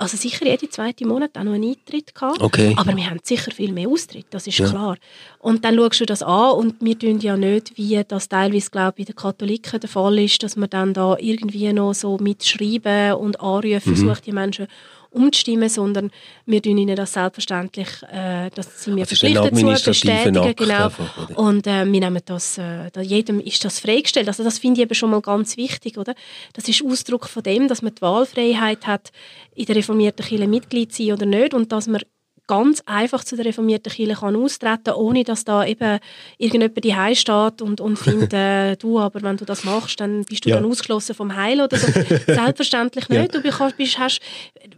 [0.00, 2.40] also sicher jeden zweiten Monat auch noch einen Eintritt gehabt.
[2.40, 2.74] Okay.
[2.78, 4.68] Aber wir haben sicher viel mehr Austritt, das ist ja.
[4.68, 4.96] klar.
[5.38, 8.94] Und dann schaust du das an und wir tun ja nicht, wie das teilweise, glaube
[8.96, 13.14] ich, bei den Katholiken der Fall ist, dass man dann da irgendwie noch so mitschreiben
[13.14, 13.96] und anrufen mhm.
[13.96, 14.68] versucht, die Menschen
[15.10, 16.10] umzustimmen, sondern
[16.46, 20.54] wir tun ihnen das selbstverständlich, äh, das sind wir also verpflichtet zu bestätigen.
[20.56, 20.84] Genau.
[20.84, 24.28] Einfach, und äh, wir nehmen das, äh, jedem ist das freigestellt.
[24.28, 26.14] Also das finde ich eben schon mal ganz wichtig, oder?
[26.52, 29.10] Das ist Ausdruck von dem, dass man die Wahlfreiheit hat,
[29.54, 32.02] in der reformierten Kirche Mitglied zu sein oder nicht und dass man
[32.50, 36.00] ganz einfach zu der reformierten Kirche kann austreten ohne dass da eben
[36.36, 40.44] irgendjemand die steht und, und findet, äh, du, aber wenn du das machst, dann bist
[40.44, 40.56] du ja.
[40.56, 41.86] dann ausgeschlossen vom Heil oder so.
[42.26, 43.20] Selbstverständlich nicht.
[43.20, 43.28] Ja.
[43.28, 44.20] Du bekommst, bist, hast,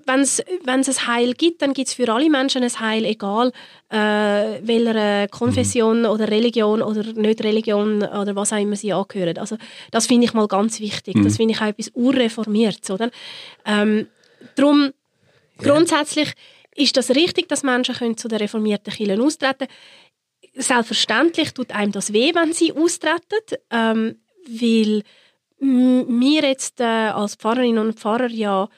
[0.04, 3.52] wenn es ein Heil gibt, dann gibt es für alle Menschen ein Heil, egal
[3.88, 6.06] äh, welcher Konfession mhm.
[6.06, 9.38] oder Religion oder nicht Religion oder was auch immer sie angehören.
[9.38, 9.56] Also
[9.90, 11.14] das finde ich mal ganz wichtig.
[11.14, 11.24] Mhm.
[11.24, 13.10] Das finde ich auch etwas urreformiertes, oder?
[13.64, 14.08] Ähm,
[14.56, 14.90] darum,
[15.56, 16.34] grundsätzlich
[16.74, 19.68] ist das richtig, dass Menschen können zu den reformierten Kirchen austreten
[20.54, 24.16] Selbstverständlich tut einem das weh, wenn sie austreten, ähm,
[24.46, 25.02] weil
[25.60, 28.68] wir jetzt äh, als Pfarrerinnen und Pfarrer ja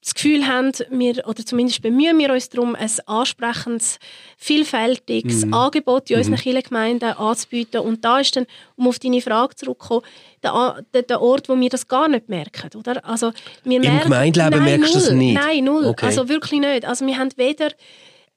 [0.00, 3.98] das Gefühl haben, wir, oder zumindest bemühen wir uns darum, ein ansprechendes,
[4.36, 5.54] vielfältiges mhm.
[5.54, 6.38] Angebot in unseren mhm.
[6.38, 7.80] Kirchengemeinden anzubieten.
[7.80, 8.46] Und da ist dann,
[8.76, 10.02] um auf deine Frage zurückzukommen,
[10.42, 12.76] der, Ort, wo wir das gar nicht merken.
[12.76, 13.04] Oder?
[13.04, 13.32] Also,
[13.64, 15.34] wir Im merken, Gemeindeleben nein, merkst du es nicht?
[15.34, 15.86] Nein, null.
[15.86, 16.06] Okay.
[16.06, 16.84] Also wirklich nicht.
[16.84, 17.70] Also wir haben weder...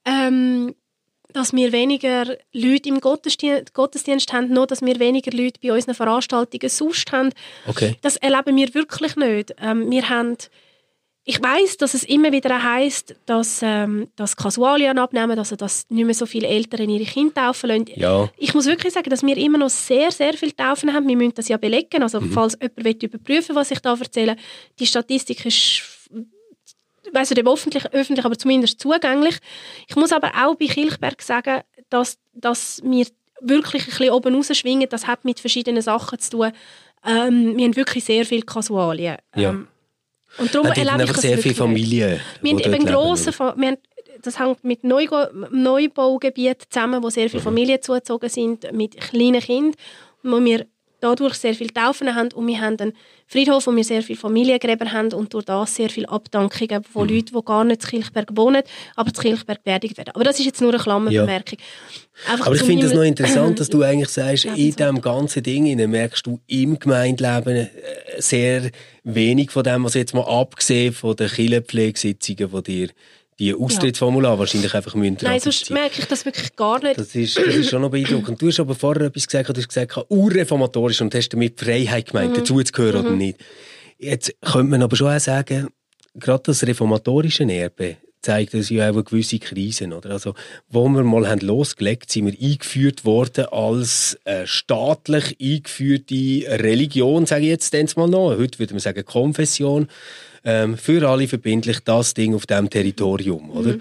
[0.04, 0.74] Ähm,
[1.32, 5.94] dass wir weniger Leute im Gottesdienst, Gottesdienst haben, noch dass wir weniger Leute bei unseren
[5.94, 7.30] Veranstaltungen sonst haben.
[7.66, 7.96] Okay.
[8.02, 9.54] Das erleben wir wirklich nicht.
[9.60, 10.36] Ähm, wir haben
[11.24, 16.04] ich weiß, dass es immer wieder heißt, dass ähm, das Kasualien abnehmen, also dass nicht
[16.04, 17.86] mehr so viele Eltern ihre Kinder taufen lassen.
[17.94, 18.28] Ja.
[18.36, 21.06] Ich muss wirklich sagen, dass wir immer noch sehr, sehr viele Taufen haben.
[21.06, 22.02] Wir müssen das ja belegen.
[22.02, 22.32] Also mhm.
[22.32, 24.36] falls jemand überprüfen was ich da erzähle,
[24.78, 25.82] die Statistik ist
[27.12, 29.36] weiß nicht, öffentlich, öffentlich, aber zumindest zugänglich.
[29.86, 33.06] Ich muss aber auch bei Kilchberg sagen, dass, dass wir
[33.40, 34.88] wirklich ein bisschen oben rausschwingen.
[34.88, 36.52] Das hat mit verschiedenen Sachen zu tun.
[37.04, 39.16] Ähm, wir haben wirklich sehr viele Kasualien.
[39.34, 39.50] Ja.
[39.50, 39.68] Ähm,
[40.38, 42.20] und darum erlebe ich das sehr viele Familien.
[42.40, 43.76] Wir haben eben grosse, wir haben,
[44.22, 47.44] das hängt mit Neubaugebieten zusammen, wo sehr viele mhm.
[47.44, 49.74] Familien zugezogen sind, mit kleinen Kindern,
[50.22, 50.66] wo wir
[51.02, 52.92] dadurch sehr viele Taufen haben und wir haben einen
[53.26, 57.14] Friedhof, wo wir sehr viele Familiengräber haben und durch das sehr viele Abdankungen von mhm.
[57.14, 58.62] Leuten, die gar nicht in Kilchberg wohnen,
[58.94, 60.12] aber in Kilchberg beerdigt werden.
[60.14, 61.58] Aber das ist jetzt nur eine Klammerbemerkung.
[62.28, 62.44] Ja.
[62.44, 66.24] aber ich finde es noch interessant, dass du eigentlich sagst, in diesem ganzen Ding merkst
[66.26, 67.68] du im Gemeindeleben äh,
[68.18, 68.70] sehr
[69.02, 72.88] wenig von dem, was jetzt mal abgesehen von den Kirchenpflegesitzungen, die dir
[73.42, 74.38] die Austrittsformular ja.
[74.38, 76.98] wahrscheinlich einfach müssen Nein, sonst merke ich das wirklich gar nicht.
[76.98, 78.40] Das ist, das ist schon noch beeindruckend.
[78.40, 82.30] Du hast aber vorher etwas gesagt, du hast gesagt, urreformatorisch und hast damit Freiheit gemeint,
[82.30, 82.36] mhm.
[82.36, 83.06] dazuzugehören mhm.
[83.06, 83.38] oder nicht.
[83.98, 85.68] Jetzt könnte man aber schon auch sagen,
[86.14, 89.92] gerade das reformatorische Erbe zeigt uns ja auch eine gewisse Krisen.
[89.92, 90.10] Oder?
[90.10, 90.34] Also,
[90.68, 97.42] wo wir mal haben losgelegt sind wir eingeführt worden als äh, staatlich eingeführte Religion, sage
[97.42, 98.36] ich jetzt mal noch.
[98.36, 99.88] Heute würde man sagen Konfession
[100.44, 103.74] ähm, für alle verbindlich das Ding auf diesem Territorium, oder?
[103.74, 103.80] Mhm.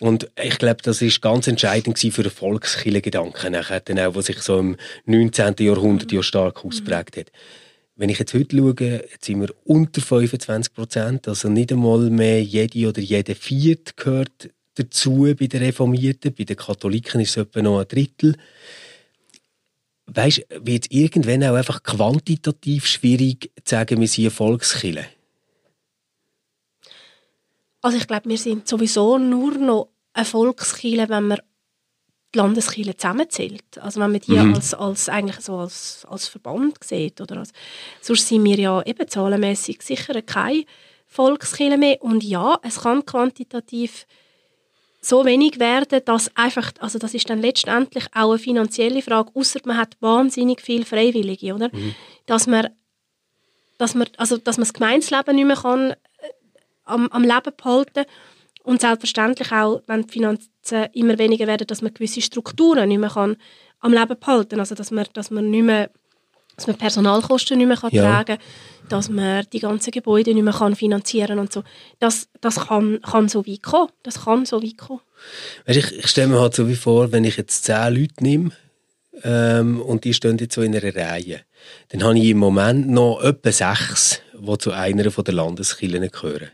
[0.00, 4.38] Und ich glaube, das ist ganz entscheidend für den Volkskirchengedanken nachher, dann auch, was sich
[4.38, 4.76] so im
[5.06, 5.54] 19.
[5.60, 6.70] Jahrhundert ja stark mhm.
[6.70, 7.32] ausprägt hat.
[7.96, 12.42] Wenn ich jetzt heute schaue, jetzt sind wir unter 25 Prozent, also nicht einmal mehr
[12.42, 16.34] jede oder jede Viert gehört dazu bei den Reformierten.
[16.34, 18.36] Bei den Katholiken ist es etwa noch ein Drittel.
[20.08, 25.06] Weißt, wird es irgendwann auch einfach quantitativ schwierig zu sagen, wir sind Volkskirche?
[27.86, 31.38] Also ich glaube, wir sind sowieso nur noch eine Volkskirche, wenn man
[32.34, 33.78] die Landeskirche zusammenzählt.
[33.80, 34.54] Also wenn man die mhm.
[34.54, 37.20] als, als, eigentlich so als, als Verband sieht.
[37.20, 37.52] Oder als,
[38.00, 40.64] sonst sind wir ja eben zahlenmässig sicher keine
[41.06, 42.02] Volkskirche mehr.
[42.02, 44.08] Und ja, es kann quantitativ
[45.00, 49.60] so wenig werden, dass einfach, also das ist dann letztendlich auch eine finanzielle Frage, außer
[49.64, 51.68] man hat wahnsinnig viele Freiwillige, oder?
[51.72, 51.94] Mhm.
[52.26, 52.66] Dass man
[53.78, 55.94] dass man, also, dass man das Gemeinsleben nicht mehr kann
[56.86, 58.04] am, am Leben behalten
[58.62, 60.50] und selbstverständlich auch, wenn die Finanzen
[60.92, 63.36] immer weniger werden, dass man gewisse Strukturen nicht mehr kann
[63.80, 65.90] am Leben behalten Also dass man, dass man nicht mehr
[66.56, 68.02] dass man Personalkosten nicht mehr kann ja.
[68.02, 71.62] tragen kann, dass man die ganzen Gebäude nicht mehr kann finanzieren und so.
[71.98, 73.90] Das, das kann, kann so weit kommen.
[74.02, 75.00] Das kann so weit kommen.
[75.66, 78.52] Weißt, ich, ich stelle mir halt so wie vor, wenn ich jetzt zehn Leute nehme
[79.22, 81.40] ähm, und die stehen jetzt so in einer Reihe,
[81.90, 86.50] dann habe ich im Moment noch etwa sechs, die zu einer der Landeskirchen gehören.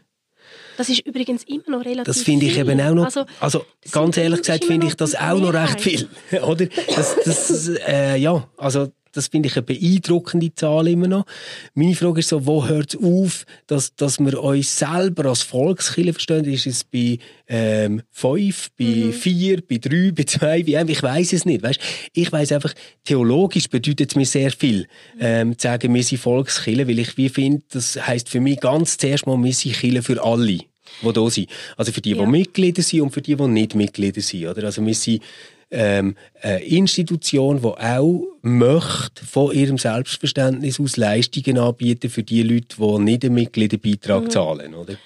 [0.83, 4.17] Das ist übrigens immer noch relativ Das finde ich eben auch noch, also, also ganz
[4.17, 6.09] ehrlich gesagt finde ich das auch noch recht viel,
[6.45, 6.67] oder?
[6.97, 11.27] Das, das, äh, ja, also das finde ich eine beeindruckende Zahl immer noch.
[11.75, 16.15] Meine Frage ist so, wo hört es auf, dass, dass wir uns selber als Volkskirche
[16.15, 16.45] verstehen?
[16.47, 19.13] Ist es bei ähm, fünf, bei mhm.
[19.13, 20.89] vier, bei drei, bei zwei, bei einem?
[20.89, 21.63] Ich weiß es nicht.
[21.63, 21.79] Weißt?
[22.15, 22.75] Ich weiß einfach,
[23.05, 24.89] theologisch bedeutet es mir sehr viel,
[25.21, 28.97] ähm, zu sagen, wir sind Volkskirche, weil ich wie finde, das heißt für mich ganz
[28.97, 30.59] zuerst mal, wir sind Kirche für alle
[31.01, 31.51] die da sind.
[31.77, 32.25] Also für die, ja.
[32.25, 34.47] die Mitglieder sind und für die, die nicht Mitglieder sind.
[34.47, 34.65] Oder?
[34.65, 35.23] Also wir sind
[35.71, 42.77] ähm, eine Institution, die auch möchte von ihrem Selbstverständnis aus Leistungen anbieten für die Leute,
[42.79, 44.31] die nicht einen Mitgliederbeitrag mhm.
[44.31, 44.75] zahlen.
[44.75, 44.97] Oder?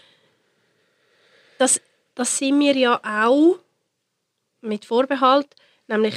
[1.58, 1.80] Das,
[2.14, 3.58] das sind wir ja auch
[4.60, 5.46] mit Vorbehalt,
[5.86, 6.14] nämlich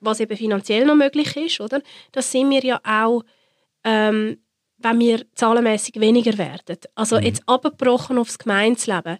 [0.00, 1.82] was eben finanziell noch möglich ist, oder?
[2.12, 3.24] Das sind wir ja auch
[3.82, 4.38] ähm,
[4.78, 6.78] wenn wir zahlenmäßig weniger werden.
[6.94, 7.24] Also mhm.
[7.24, 9.18] jetzt abgebrochen aufs Gemeinsleben.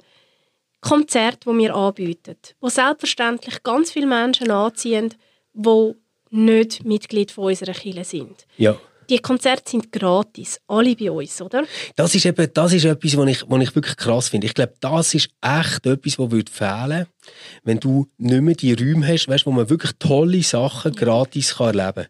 [0.80, 5.12] Konzerte, die wir anbieten, wo selbstverständlich ganz viele Menschen anziehen,
[5.52, 5.94] die
[6.30, 8.46] nicht Mitglied von unserer Kirche sind.
[8.56, 8.78] Ja.
[9.08, 11.64] die Konzerte sind gratis, alle bei uns, oder?
[11.96, 14.46] Das ist eben, das ist etwas, was ich, was ich wirklich krass finde.
[14.46, 17.06] Ich glaube, das ist echt etwas, was würde fehlen,
[17.64, 21.78] wenn du nicht mehr die Räume hast, weißt, wo man wirklich tolle Sachen gratis kann
[21.78, 22.06] erleben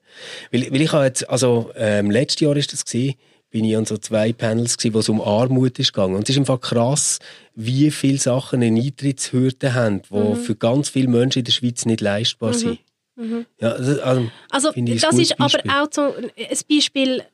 [0.51, 0.63] kann.
[0.63, 3.15] Weil, weil ich habe jetzt, also ähm, letztes Jahr ist das gesehen,
[3.51, 6.17] bin ich an so zwei Panels gewesen, wo es um Armut ist gegangen.
[6.17, 7.19] Und es ist einfach krass,
[7.55, 10.37] wie viele Sachen eine Eintrittshürde haben, die mhm.
[10.37, 12.55] für ganz viele Menschen in der Schweiz nicht leistbar mhm.
[12.55, 12.79] sind.
[13.17, 13.47] Mhm.
[13.61, 17.25] Ja, also, also, also das ist aber auch so ein Beispiel,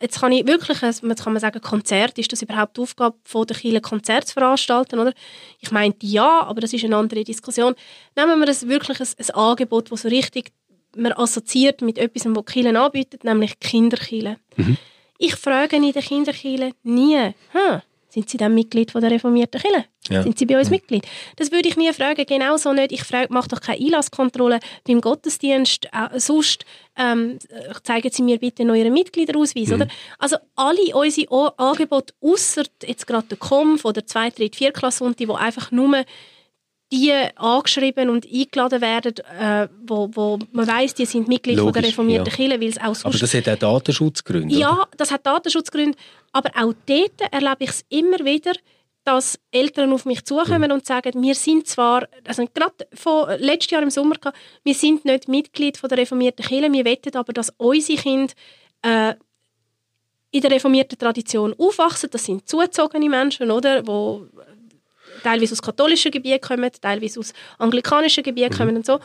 [0.00, 3.46] jetzt kann ich wirklich, jetzt kann man sagen, Konzert, ist das überhaupt die Aufgabe von
[3.46, 5.12] der Kirche, Konzert zu veranstalten, oder?
[5.60, 7.74] Ich meinte ja, aber das ist eine andere Diskussion.
[8.16, 10.52] Nehmen wir das wirklich ein, ein Angebot, das so richtig
[10.96, 14.36] man assoziiert mit etwas, was Kirche anbietet, nämlich Kinderkirche.
[14.56, 14.76] Mhm.
[15.24, 17.16] Ich frage in der Kinderkirche nie,
[17.52, 19.86] hm, sind Sie dann Mitglied von der reformierten Kirche?
[20.10, 20.22] Ja.
[20.22, 20.74] Sind Sie bei uns ja.
[20.74, 21.06] Mitglied?
[21.36, 22.92] Das würde ich nie fragen, genauso nicht.
[22.92, 25.86] Ich frage, mache doch keine Einlasskontrolle beim Gottesdienst.
[25.86, 26.66] Äh, sonst
[26.96, 27.38] ähm,
[27.82, 29.68] zeigen Sie mir bitte euren Mitgliederausweis.
[29.68, 29.74] Mhm.
[29.74, 29.88] Oder?
[30.18, 35.28] Also alle unsere Angebote, außer jetzt gerade der KOMF oder 2, 3, 4 Klasse, die
[35.30, 36.04] einfach nur
[36.92, 41.72] die angeschrieben und eingeladen werden, äh, wo, wo man weiß, die sind Mitglied Logisch, von
[41.72, 42.36] der reformierten ja.
[42.36, 44.54] Kirche, weil es auch Aber das hat auch Datenschutzgründe.
[44.54, 44.88] Ja, oder?
[44.96, 45.96] das hat Datenschutzgründe,
[46.32, 48.52] aber auch dort erlebe ich es immer wieder,
[49.04, 50.72] dass Eltern auf mich zukommen mhm.
[50.72, 54.16] und sagen, wir sind zwar, also gerade von letztes Jahr im Sommer,
[54.62, 58.32] wir sind nicht Mitglied von der reformierten Kirche, wir wettet aber, dass unsere Kinder
[58.82, 59.14] äh,
[60.30, 62.08] in der reformierten Tradition aufwachsen.
[62.10, 64.26] Das sind zugezogene Menschen, oder, wo
[65.24, 68.58] teilweise aus katholischen Gebieten kommen, teilweise aus anglikanischen Gebieten mhm.
[68.58, 69.00] kommen und so.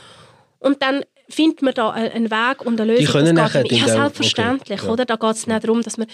[0.59, 3.05] Und dann findet man da einen Weg und eine Lösung.
[3.05, 4.91] Die können das geht ja, selbstverständlich, okay.
[4.91, 5.05] oder?
[5.05, 6.07] Da geht es nicht darum, dass man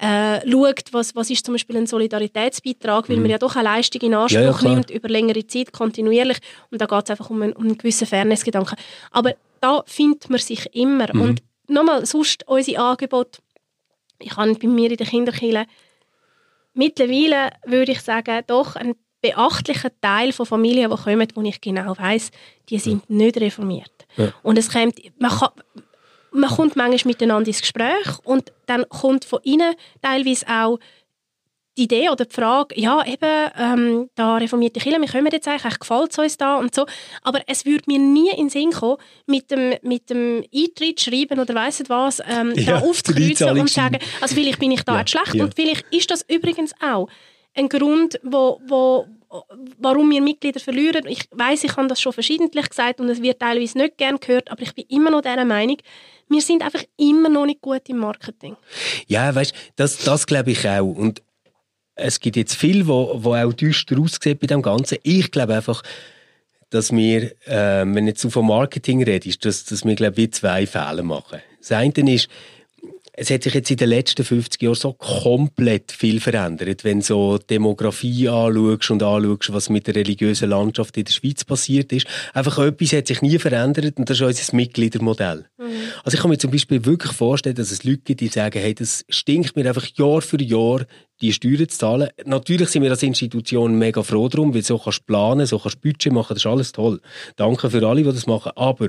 [0.00, 3.22] äh, schaut, was, was ist zum Beispiel ein Solidaritätsbeitrag, weil mhm.
[3.22, 6.38] man ja doch eine Leistung in Anspruch ja, ja, nimmt, über längere Zeit, kontinuierlich.
[6.70, 8.76] Und da geht es einfach um einen, um einen gewissen Fairnessgedanken.
[9.10, 11.08] Aber da findet man sich immer.
[11.12, 11.20] Mhm.
[11.20, 13.40] Und nochmal, sonst unsere Angebote,
[14.18, 15.66] ich habe bei mir in der Kinderkirche
[16.74, 21.96] mittlerweile, würde ich sagen, doch ein beachtlichen Teil von Familien, die kommen, wo ich genau
[21.96, 22.30] weiß,
[22.68, 23.16] die sind ja.
[23.16, 23.92] nicht reformiert.
[24.16, 24.32] Ja.
[24.42, 25.50] Und es kommt, man, kann,
[26.32, 30.78] man kommt manchmal miteinander ins Gespräch und dann kommt von ihnen teilweise auch
[31.78, 35.78] die Idee oder die Frage, ja, eben, ähm, da reformierte Kirche, wir kommen jetzt eigentlich,
[35.78, 36.84] gefällt es uns da und so.
[37.22, 41.40] Aber es würde mir nie in den Sinn kommen, mit dem, mit dem Eintritt schreiben
[41.40, 44.98] oder weiss nicht was, ähm, ja, da aufzukreuzen und sagen, also vielleicht bin ich da
[44.98, 45.44] ja, schlecht ja.
[45.44, 47.08] und vielleicht ist das übrigens auch
[47.54, 49.06] ein Grund, wo, wo,
[49.78, 51.06] warum wir Mitglieder verlieren.
[51.06, 54.50] Ich weiß, ich habe das schon verschiedentlich gesagt und es wird teilweise nicht gern gehört,
[54.50, 55.76] aber ich bin immer noch dieser Meinung,
[56.28, 58.56] wir sind einfach immer noch nicht gut im Marketing.
[59.06, 60.82] Ja, weißt, das, das glaube ich auch.
[60.84, 61.22] Und
[61.94, 64.98] es gibt jetzt viel, wo, wo auch düster aussieht bei dem Ganzen.
[65.02, 65.82] Ich glaube einfach,
[66.70, 71.02] dass wir, äh, wenn jetzt von Marketing redest, dass, dass wir, glaube ich, zwei Fehler
[71.02, 71.40] machen.
[71.58, 72.28] Das eine ist,
[73.14, 77.04] es hat sich jetzt in den letzten 50 Jahren so komplett viel verändert, wenn du
[77.04, 82.06] so Demografie anschaust und anschaust, was mit der religiösen Landschaft in der Schweiz passiert ist.
[82.32, 85.44] Einfach etwas hat sich nie verändert und das ist unser Mitgliedermodell.
[85.58, 85.64] Mhm.
[86.04, 88.74] Also ich kann mir zum Beispiel wirklich vorstellen, dass es Leute gibt, die sagen, hey,
[88.74, 90.86] das stinkt mir einfach Jahr für Jahr,
[91.20, 92.08] die Steuern zu zahlen.
[92.24, 95.76] Natürlich sind wir als Institution mega froh darum, weil so kannst du planen, so kannst
[95.76, 97.00] du Budget machen, das ist alles toll.
[97.36, 98.52] Danke für alle, die das machen.
[98.56, 98.88] Aber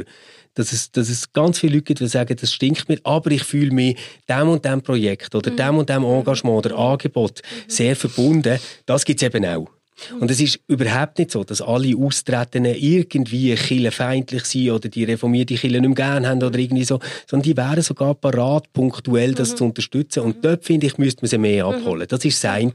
[0.56, 3.44] dass es, dass es ganz viele Leute gibt, die sagen, das stinkt mir, aber ich
[3.44, 3.98] fühle mich
[4.30, 5.58] dem und dem Projekt oder mhm.
[5.58, 7.70] dem und dem Engagement oder Angebot mhm.
[7.70, 8.60] sehr verbunden.
[8.86, 9.68] Das gibt es eben auch.
[10.20, 15.56] Und es ist überhaupt nicht so, dass alle Austretenden irgendwie killenfeindlich sind oder die reformierte
[15.56, 19.52] Kille nicht mehr gerne haben oder irgendwie so, sondern die wären sogar parat, punktuell das
[19.52, 19.58] mhm.
[19.58, 20.20] zu unterstützen.
[20.22, 21.76] Und dort, finde ich, müsste man sie mehr mhm.
[21.76, 22.08] abholen.
[22.10, 22.74] Das ist das eine.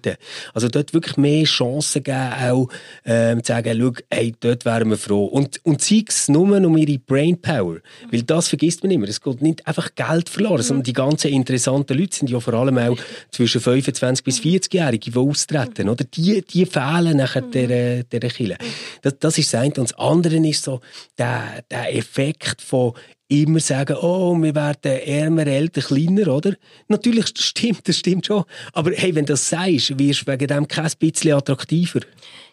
[0.54, 2.68] Also dort wirklich mehr Chancen geben, auch
[3.04, 5.26] ähm, zu sagen, schau, hey, dort wären wir froh.
[5.26, 7.74] Und, und sei es nur um ihre Brainpower.
[7.74, 7.80] Mhm.
[8.10, 9.08] Weil das vergisst man immer.
[9.08, 12.78] Es geht nicht einfach Geld verloren, sondern die ganzen interessanten Leute sind ja vor allem
[12.78, 12.96] auch
[13.30, 15.88] zwischen 25 bis 40-Jährige, die austreten.
[15.88, 16.04] Oder?
[16.04, 17.50] Die, die fehlen nachher mhm.
[17.50, 18.58] dieser, dieser Kirche.
[19.02, 19.74] Das, das ist das eine.
[19.74, 20.80] Und das andere ist so
[21.16, 22.94] der, der Effekt von
[23.28, 26.54] immer sagen, oh, wir werden ärmer, älter, kleiner, oder?
[26.88, 28.44] Natürlich, stimmt, das stimmt schon.
[28.72, 32.00] Aber hey, wenn du das sagst, wirst du wegen dem kein bisschen attraktiver.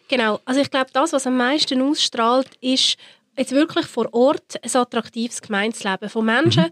[0.08, 0.40] Genau.
[0.44, 2.96] Also ich glaube, das, was am meisten ausstrahlt, ist
[3.36, 6.66] jetzt wirklich vor Ort ein attraktives Gemeinsleben von Menschen,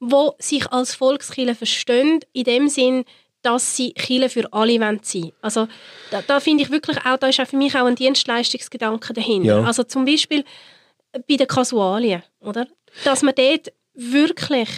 [0.00, 0.08] mhm.
[0.08, 3.04] die sich als Volkskirche verstehen, in dem Sinn,
[3.42, 5.32] dass sie Chile für alle sein wollen.
[5.40, 5.68] Also
[6.10, 9.60] da, da finde ich wirklich auch, da ist auch für mich auch ein Dienstleistungsgedanke dahinter.
[9.60, 9.64] Ja.
[9.64, 10.44] Also zum Beispiel
[11.12, 12.66] bei den Kasualien, oder?
[13.04, 14.68] Dass man dort wirklich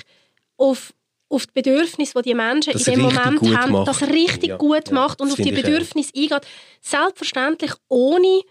[0.56, 0.92] auf
[1.30, 3.88] auf die Bedürfnisse, die die Menschen das in dem Moment haben, macht.
[3.88, 6.46] das richtig ja, gut ja, macht und auf die Bedürfnisse eingeht.
[6.80, 8.42] Selbstverständlich ohne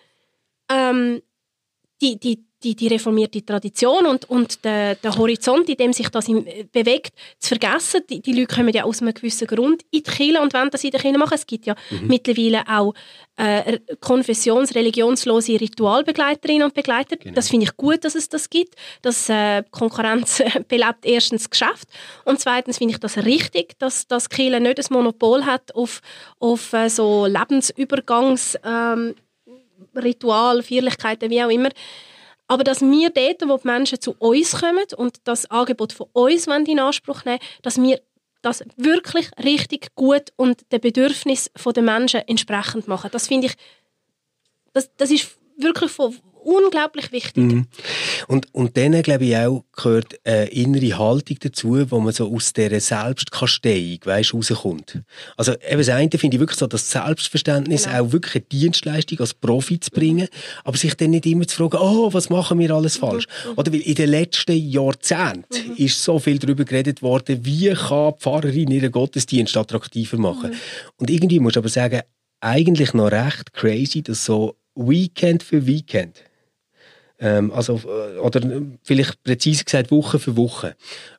[0.72, 1.22] ähm,
[2.02, 6.28] die, die, die, die reformierte Tradition und, und der, der Horizont, in dem sich das
[6.28, 8.02] im, bewegt, zu vergessen.
[8.10, 10.84] Die, die Leute kommen ja aus einem gewissen Grund in die Kirche und wollen das
[10.84, 11.36] in der Kirche machen.
[11.36, 12.08] Es gibt ja mhm.
[12.08, 12.94] mittlerweile auch
[13.38, 17.16] äh, konfessions-, religionslose Ritualbegleiterinnen und Begleiter.
[17.16, 17.36] Genau.
[17.36, 18.76] Das finde ich gut, dass es das gibt.
[19.02, 21.88] Das äh, Konkurrenz belebt erstens das Geschäft
[22.26, 26.02] und zweitens finde ich das richtig, dass, dass Kirche nicht ein Monopol hat auf,
[26.40, 29.16] auf äh, so Lebensübergangs- ähm,
[29.96, 31.70] Ritual, Feierlichkeiten, wie auch immer.
[32.50, 36.48] Aber dass wir dort, wo die Menschen zu uns kommen und das Angebot von uns
[36.48, 38.02] in Anspruch nehmen dass wir
[38.42, 43.12] das wirklich richtig gut und den Bedürfnissen der Menschen entsprechend machen.
[43.12, 43.54] Das finde ich,
[44.74, 47.44] das, das ist wirklich von, unglaublich wichtig.
[47.44, 47.68] Mhm.
[48.28, 52.54] Und, und dann, glaube ich, auch gehört eine innere Haltung dazu, wo man so aus
[52.54, 55.02] dieser Selbstkasteiung, weißt, rauskommt.
[55.38, 58.02] Also, eben das eine finde ich wirklich so, das Selbstverständnis, genau.
[58.02, 60.28] auch wirklich eine Dienstleistung als Profi zu bringen,
[60.64, 63.02] aber sich dann nicht immer zu fragen, oh, was machen wir alles mhm.
[63.02, 63.28] falsch?
[63.46, 63.54] Mhm.
[63.56, 65.76] Oder weil in den letzten Jahrzehnten mhm.
[65.78, 70.52] ist so viel darüber geredet worden, wie kann die Pfarrerin ihren Gottesdienst attraktiver machen.
[70.52, 70.58] Mhm.
[70.98, 72.02] Und irgendwie muss ich aber sagen,
[72.42, 76.24] eigentlich noch recht crazy, dass so Weekend für Weekend
[77.20, 78.42] ähm, also, äh, oder
[78.84, 80.76] vielleicht präzise gesagt Woche für Woche,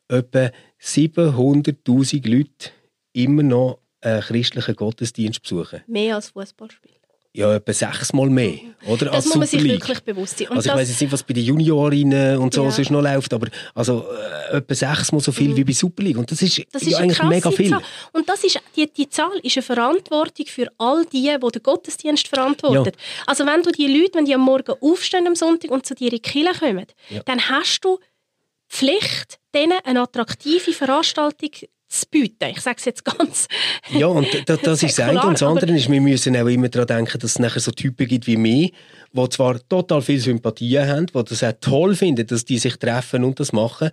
[0.09, 2.71] etwa 700'000 Leute
[3.13, 5.83] immer noch einen christlichen Gottesdienst besuchen.
[5.87, 7.00] Mehr als Fußballspiel
[7.33, 8.59] ja, etwa sechsmal mehr.
[8.87, 9.07] Oder?
[9.07, 10.49] Das als muss man sich wirklich bewusst sein.
[10.49, 12.70] Und also ich weiß jetzt nicht, was bei den Juniorinnen und so ja.
[12.70, 14.05] sonst noch läuft, aber also
[14.51, 15.57] äh, etwa sechsmal so viel mhm.
[15.57, 16.18] wie bei Super League.
[16.18, 17.70] Und das ist, das ist ja eigentlich mega viel.
[17.70, 17.83] Zahl.
[18.12, 22.26] Und das ist, die, die Zahl ist eine Verantwortung für all die, die den Gottesdienst
[22.26, 22.93] verantworten.
[22.97, 23.24] Ja.
[23.26, 26.09] Also wenn du die Leute, wenn die am Morgen aufstehen am Sonntag und zu dir
[26.12, 27.22] in die Kirche kommen, ja.
[27.24, 27.99] dann hast du
[28.68, 31.51] Pflicht, denen eine attraktive Veranstaltung
[31.91, 32.49] zu bieten.
[32.51, 33.49] Ich sage es jetzt ganz.
[33.91, 35.22] Ja, und das, das ist das eine.
[35.22, 38.07] Und das andere ist, wir müssen auch immer daran denken, dass es nachher so Typen
[38.07, 38.72] gibt wie mich,
[39.13, 43.25] die zwar total viel Sympathie haben, die das auch toll finden, dass die sich treffen
[43.25, 43.91] und das machen,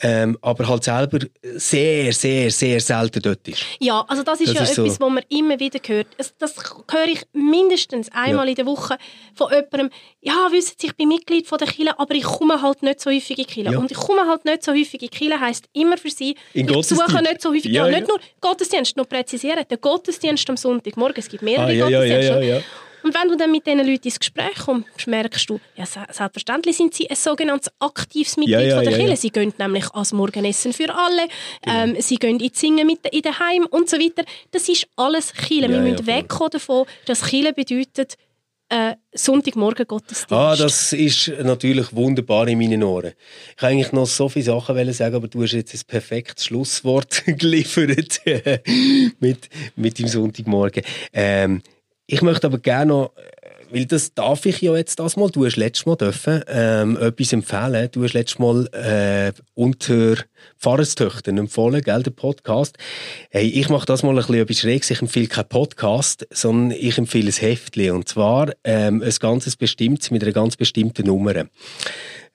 [0.00, 3.64] ähm, aber halt selber sehr, sehr, sehr selten dort ist.
[3.78, 5.04] Ja, also das ist das ja ist etwas, so.
[5.04, 6.06] was man immer wieder hört.
[6.16, 6.54] Das, das
[6.90, 8.50] höre ich mindestens einmal ja.
[8.50, 8.96] in der Woche
[9.34, 9.90] von jemandem,
[10.22, 13.10] ja, wissen Sie, ich bin Mitglied von der Kirche, aber ich komme halt nicht so
[13.10, 13.72] häufig in die Kirche.
[13.72, 13.78] Ja.
[13.78, 16.68] Und ich komme halt nicht so häufig in die Kirche, heisst immer für Sie, in
[16.68, 20.56] ich besuche nicht so häufig, ja, ja, nicht nur Gottesdienst, noch präzisieren, der Gottesdienst am
[20.56, 22.64] Sonntagmorgen, es gibt mehrere ah, Gottesdienste.
[23.04, 26.94] Und wenn du dann mit diesen Leuten ins Gespräch kommst, merkst du, ja, selbstverständlich sind
[26.94, 29.16] sie ein sogenanntes aktives Mitglied ja, ja, von der ja, Kirche.
[29.18, 31.28] Sie gehen nämlich als Morgenessen für alle,
[31.62, 31.84] genau.
[31.84, 34.24] ähm, sie gehen ins Singen mit in den Heim und so weiter.
[34.52, 35.68] Das ist alles Kirche.
[35.68, 38.16] Wir müssen wegkommen davon, dass Kirche bedeutet,
[38.70, 40.32] äh, Sonntagmorgen Gottesdienst.
[40.32, 43.12] Ah, das ist natürlich wunderbar in meinen Ohren.
[43.54, 47.22] Ich wollte eigentlich noch so viele Sachen sagen, aber du hast jetzt ein perfektes Schlusswort
[47.26, 48.22] geliefert
[49.20, 50.82] mit, mit dem Sonntagmorgen.
[51.12, 51.62] Ähm,
[52.06, 53.12] ich möchte aber gerne noch,
[53.70, 57.32] weil das darf ich ja jetzt das mal, du hast letztes Mal dürfen, ähm, etwas
[57.32, 57.88] empfehlen.
[57.90, 60.16] Du hast letztes Mal äh, unter
[60.58, 62.76] Pfarrerstöchtern empfohlen, gell, der Podcast.
[63.30, 64.90] Hey, ich mache das mal ein bisschen etwas Schräges.
[64.90, 67.92] Ich empfehle keinen Podcast, sondern ich empfehle ein Heftchen.
[67.92, 71.46] Und zwar ähm, ein ganzes bestimmtes mit einer ganz bestimmten Nummer.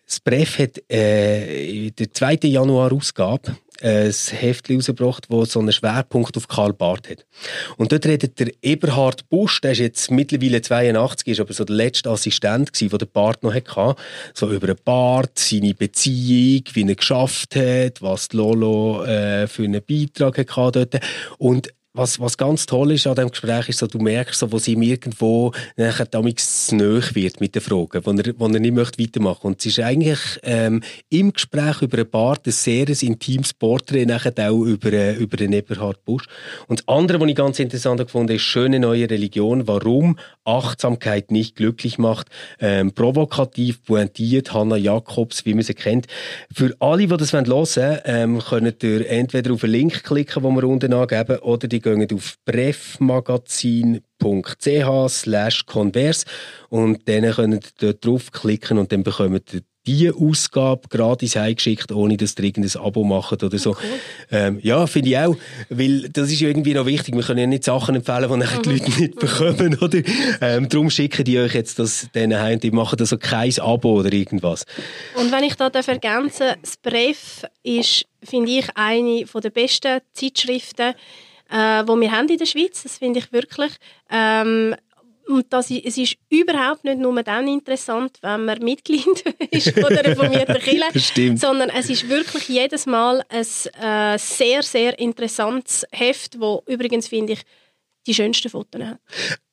[0.05, 2.39] Das Bref hat äh, der 2.
[2.43, 7.25] Januar-Ausgabe ein Heft rausgebracht, das so einen Schwerpunkt auf Karl Barth hat.
[7.77, 11.75] Und dort redet der Eberhard Busch, der ist jetzt mittlerweile 82, ist aber so der
[11.75, 13.95] letzte Assistent gewesen, den der Barth noch hatte,
[14.33, 19.81] so über den Barth, seine Beziehung, wie er geschafft hat, was Lolo äh, für einen
[19.85, 21.03] Beitrag hatte dort.
[21.37, 24.59] Und was, was ganz toll ist an diesem Gespräch, ist so, du merkst, so, wo
[24.59, 28.75] sie ihm irgendwo nachher damals nöch wird mit den Fragen, wo er, wo er nicht
[28.75, 33.53] möchte weitermachen Und es ist eigentlich ähm, im Gespräch über ein paar ein sehr intimes
[33.53, 36.27] Porträt auch über, äh, über den Eberhard Busch.
[36.67, 41.55] Und das andere, was ich ganz interessant gefunden ist «Schöne neue Religion, warum Achtsamkeit nicht
[41.55, 42.27] glücklich macht».
[42.59, 46.05] Ähm, provokativ, pointiert, Hanna Jakobs, wie man sie kennt.
[46.53, 50.55] Für alle, die das hören wollen, ähm, können ihr entweder auf einen Link klicken, den
[50.55, 56.25] wir unten angeben, oder die gehen auf brefmagazin.ch slash converse
[56.69, 62.17] und dann könnt ihr dort draufklicken und dann bekommt ihr die Ausgabe gratis heimgeschickt, ohne
[62.17, 63.71] dass ihr irgendein Abo macht oder so.
[63.71, 63.99] Oh, cool.
[64.31, 65.35] ähm, ja, finde ich auch,
[65.69, 67.15] weil das ist irgendwie noch wichtig.
[67.15, 69.99] Wir können ja nicht Sachen empfehlen, die nachher die Leute nicht bekommen, oder?
[70.41, 74.13] Ähm, darum schicken die euch jetzt das denen heim, die machen also kein Abo oder
[74.13, 74.65] irgendwas.
[75.15, 80.93] Und wenn ich da ergänzen das Bref ist, finde ich, eine der besten Zeitschriften,
[81.49, 82.83] äh, wo wir haben in der Schweiz.
[82.83, 83.71] Das finde ich wirklich.
[84.09, 84.75] Ähm,
[85.27, 89.05] und das, es ist überhaupt nicht nur dann interessant, wenn man Mitglied
[89.51, 93.45] ist von der reformierten Kirche, sondern es ist wirklich jedes Mal ein
[93.79, 97.41] äh, sehr, sehr interessantes Heft, wo übrigens, finde ich,
[98.07, 98.99] die schönsten Fotos hat.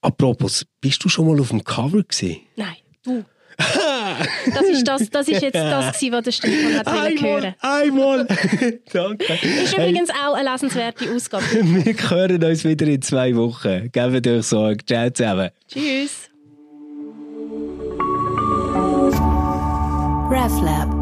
[0.00, 2.40] Apropos, bist du schon mal auf dem Cover gesehen?
[2.56, 3.24] Nein, du.
[3.56, 8.26] Das ist, das, das ist jetzt das, gewesen, was der Stefan hat einmal, hören einmal.
[8.92, 9.38] Danke.
[9.42, 11.44] Ist übrigens auch eine lesenswerte Ausgabe.
[11.52, 13.90] Wir hören uns wieder in zwei Wochen.
[13.92, 14.84] Gebt euch Sorge.
[14.84, 15.50] Ciao zusammen.
[15.68, 16.30] Tschüss.
[20.30, 20.95] RefLab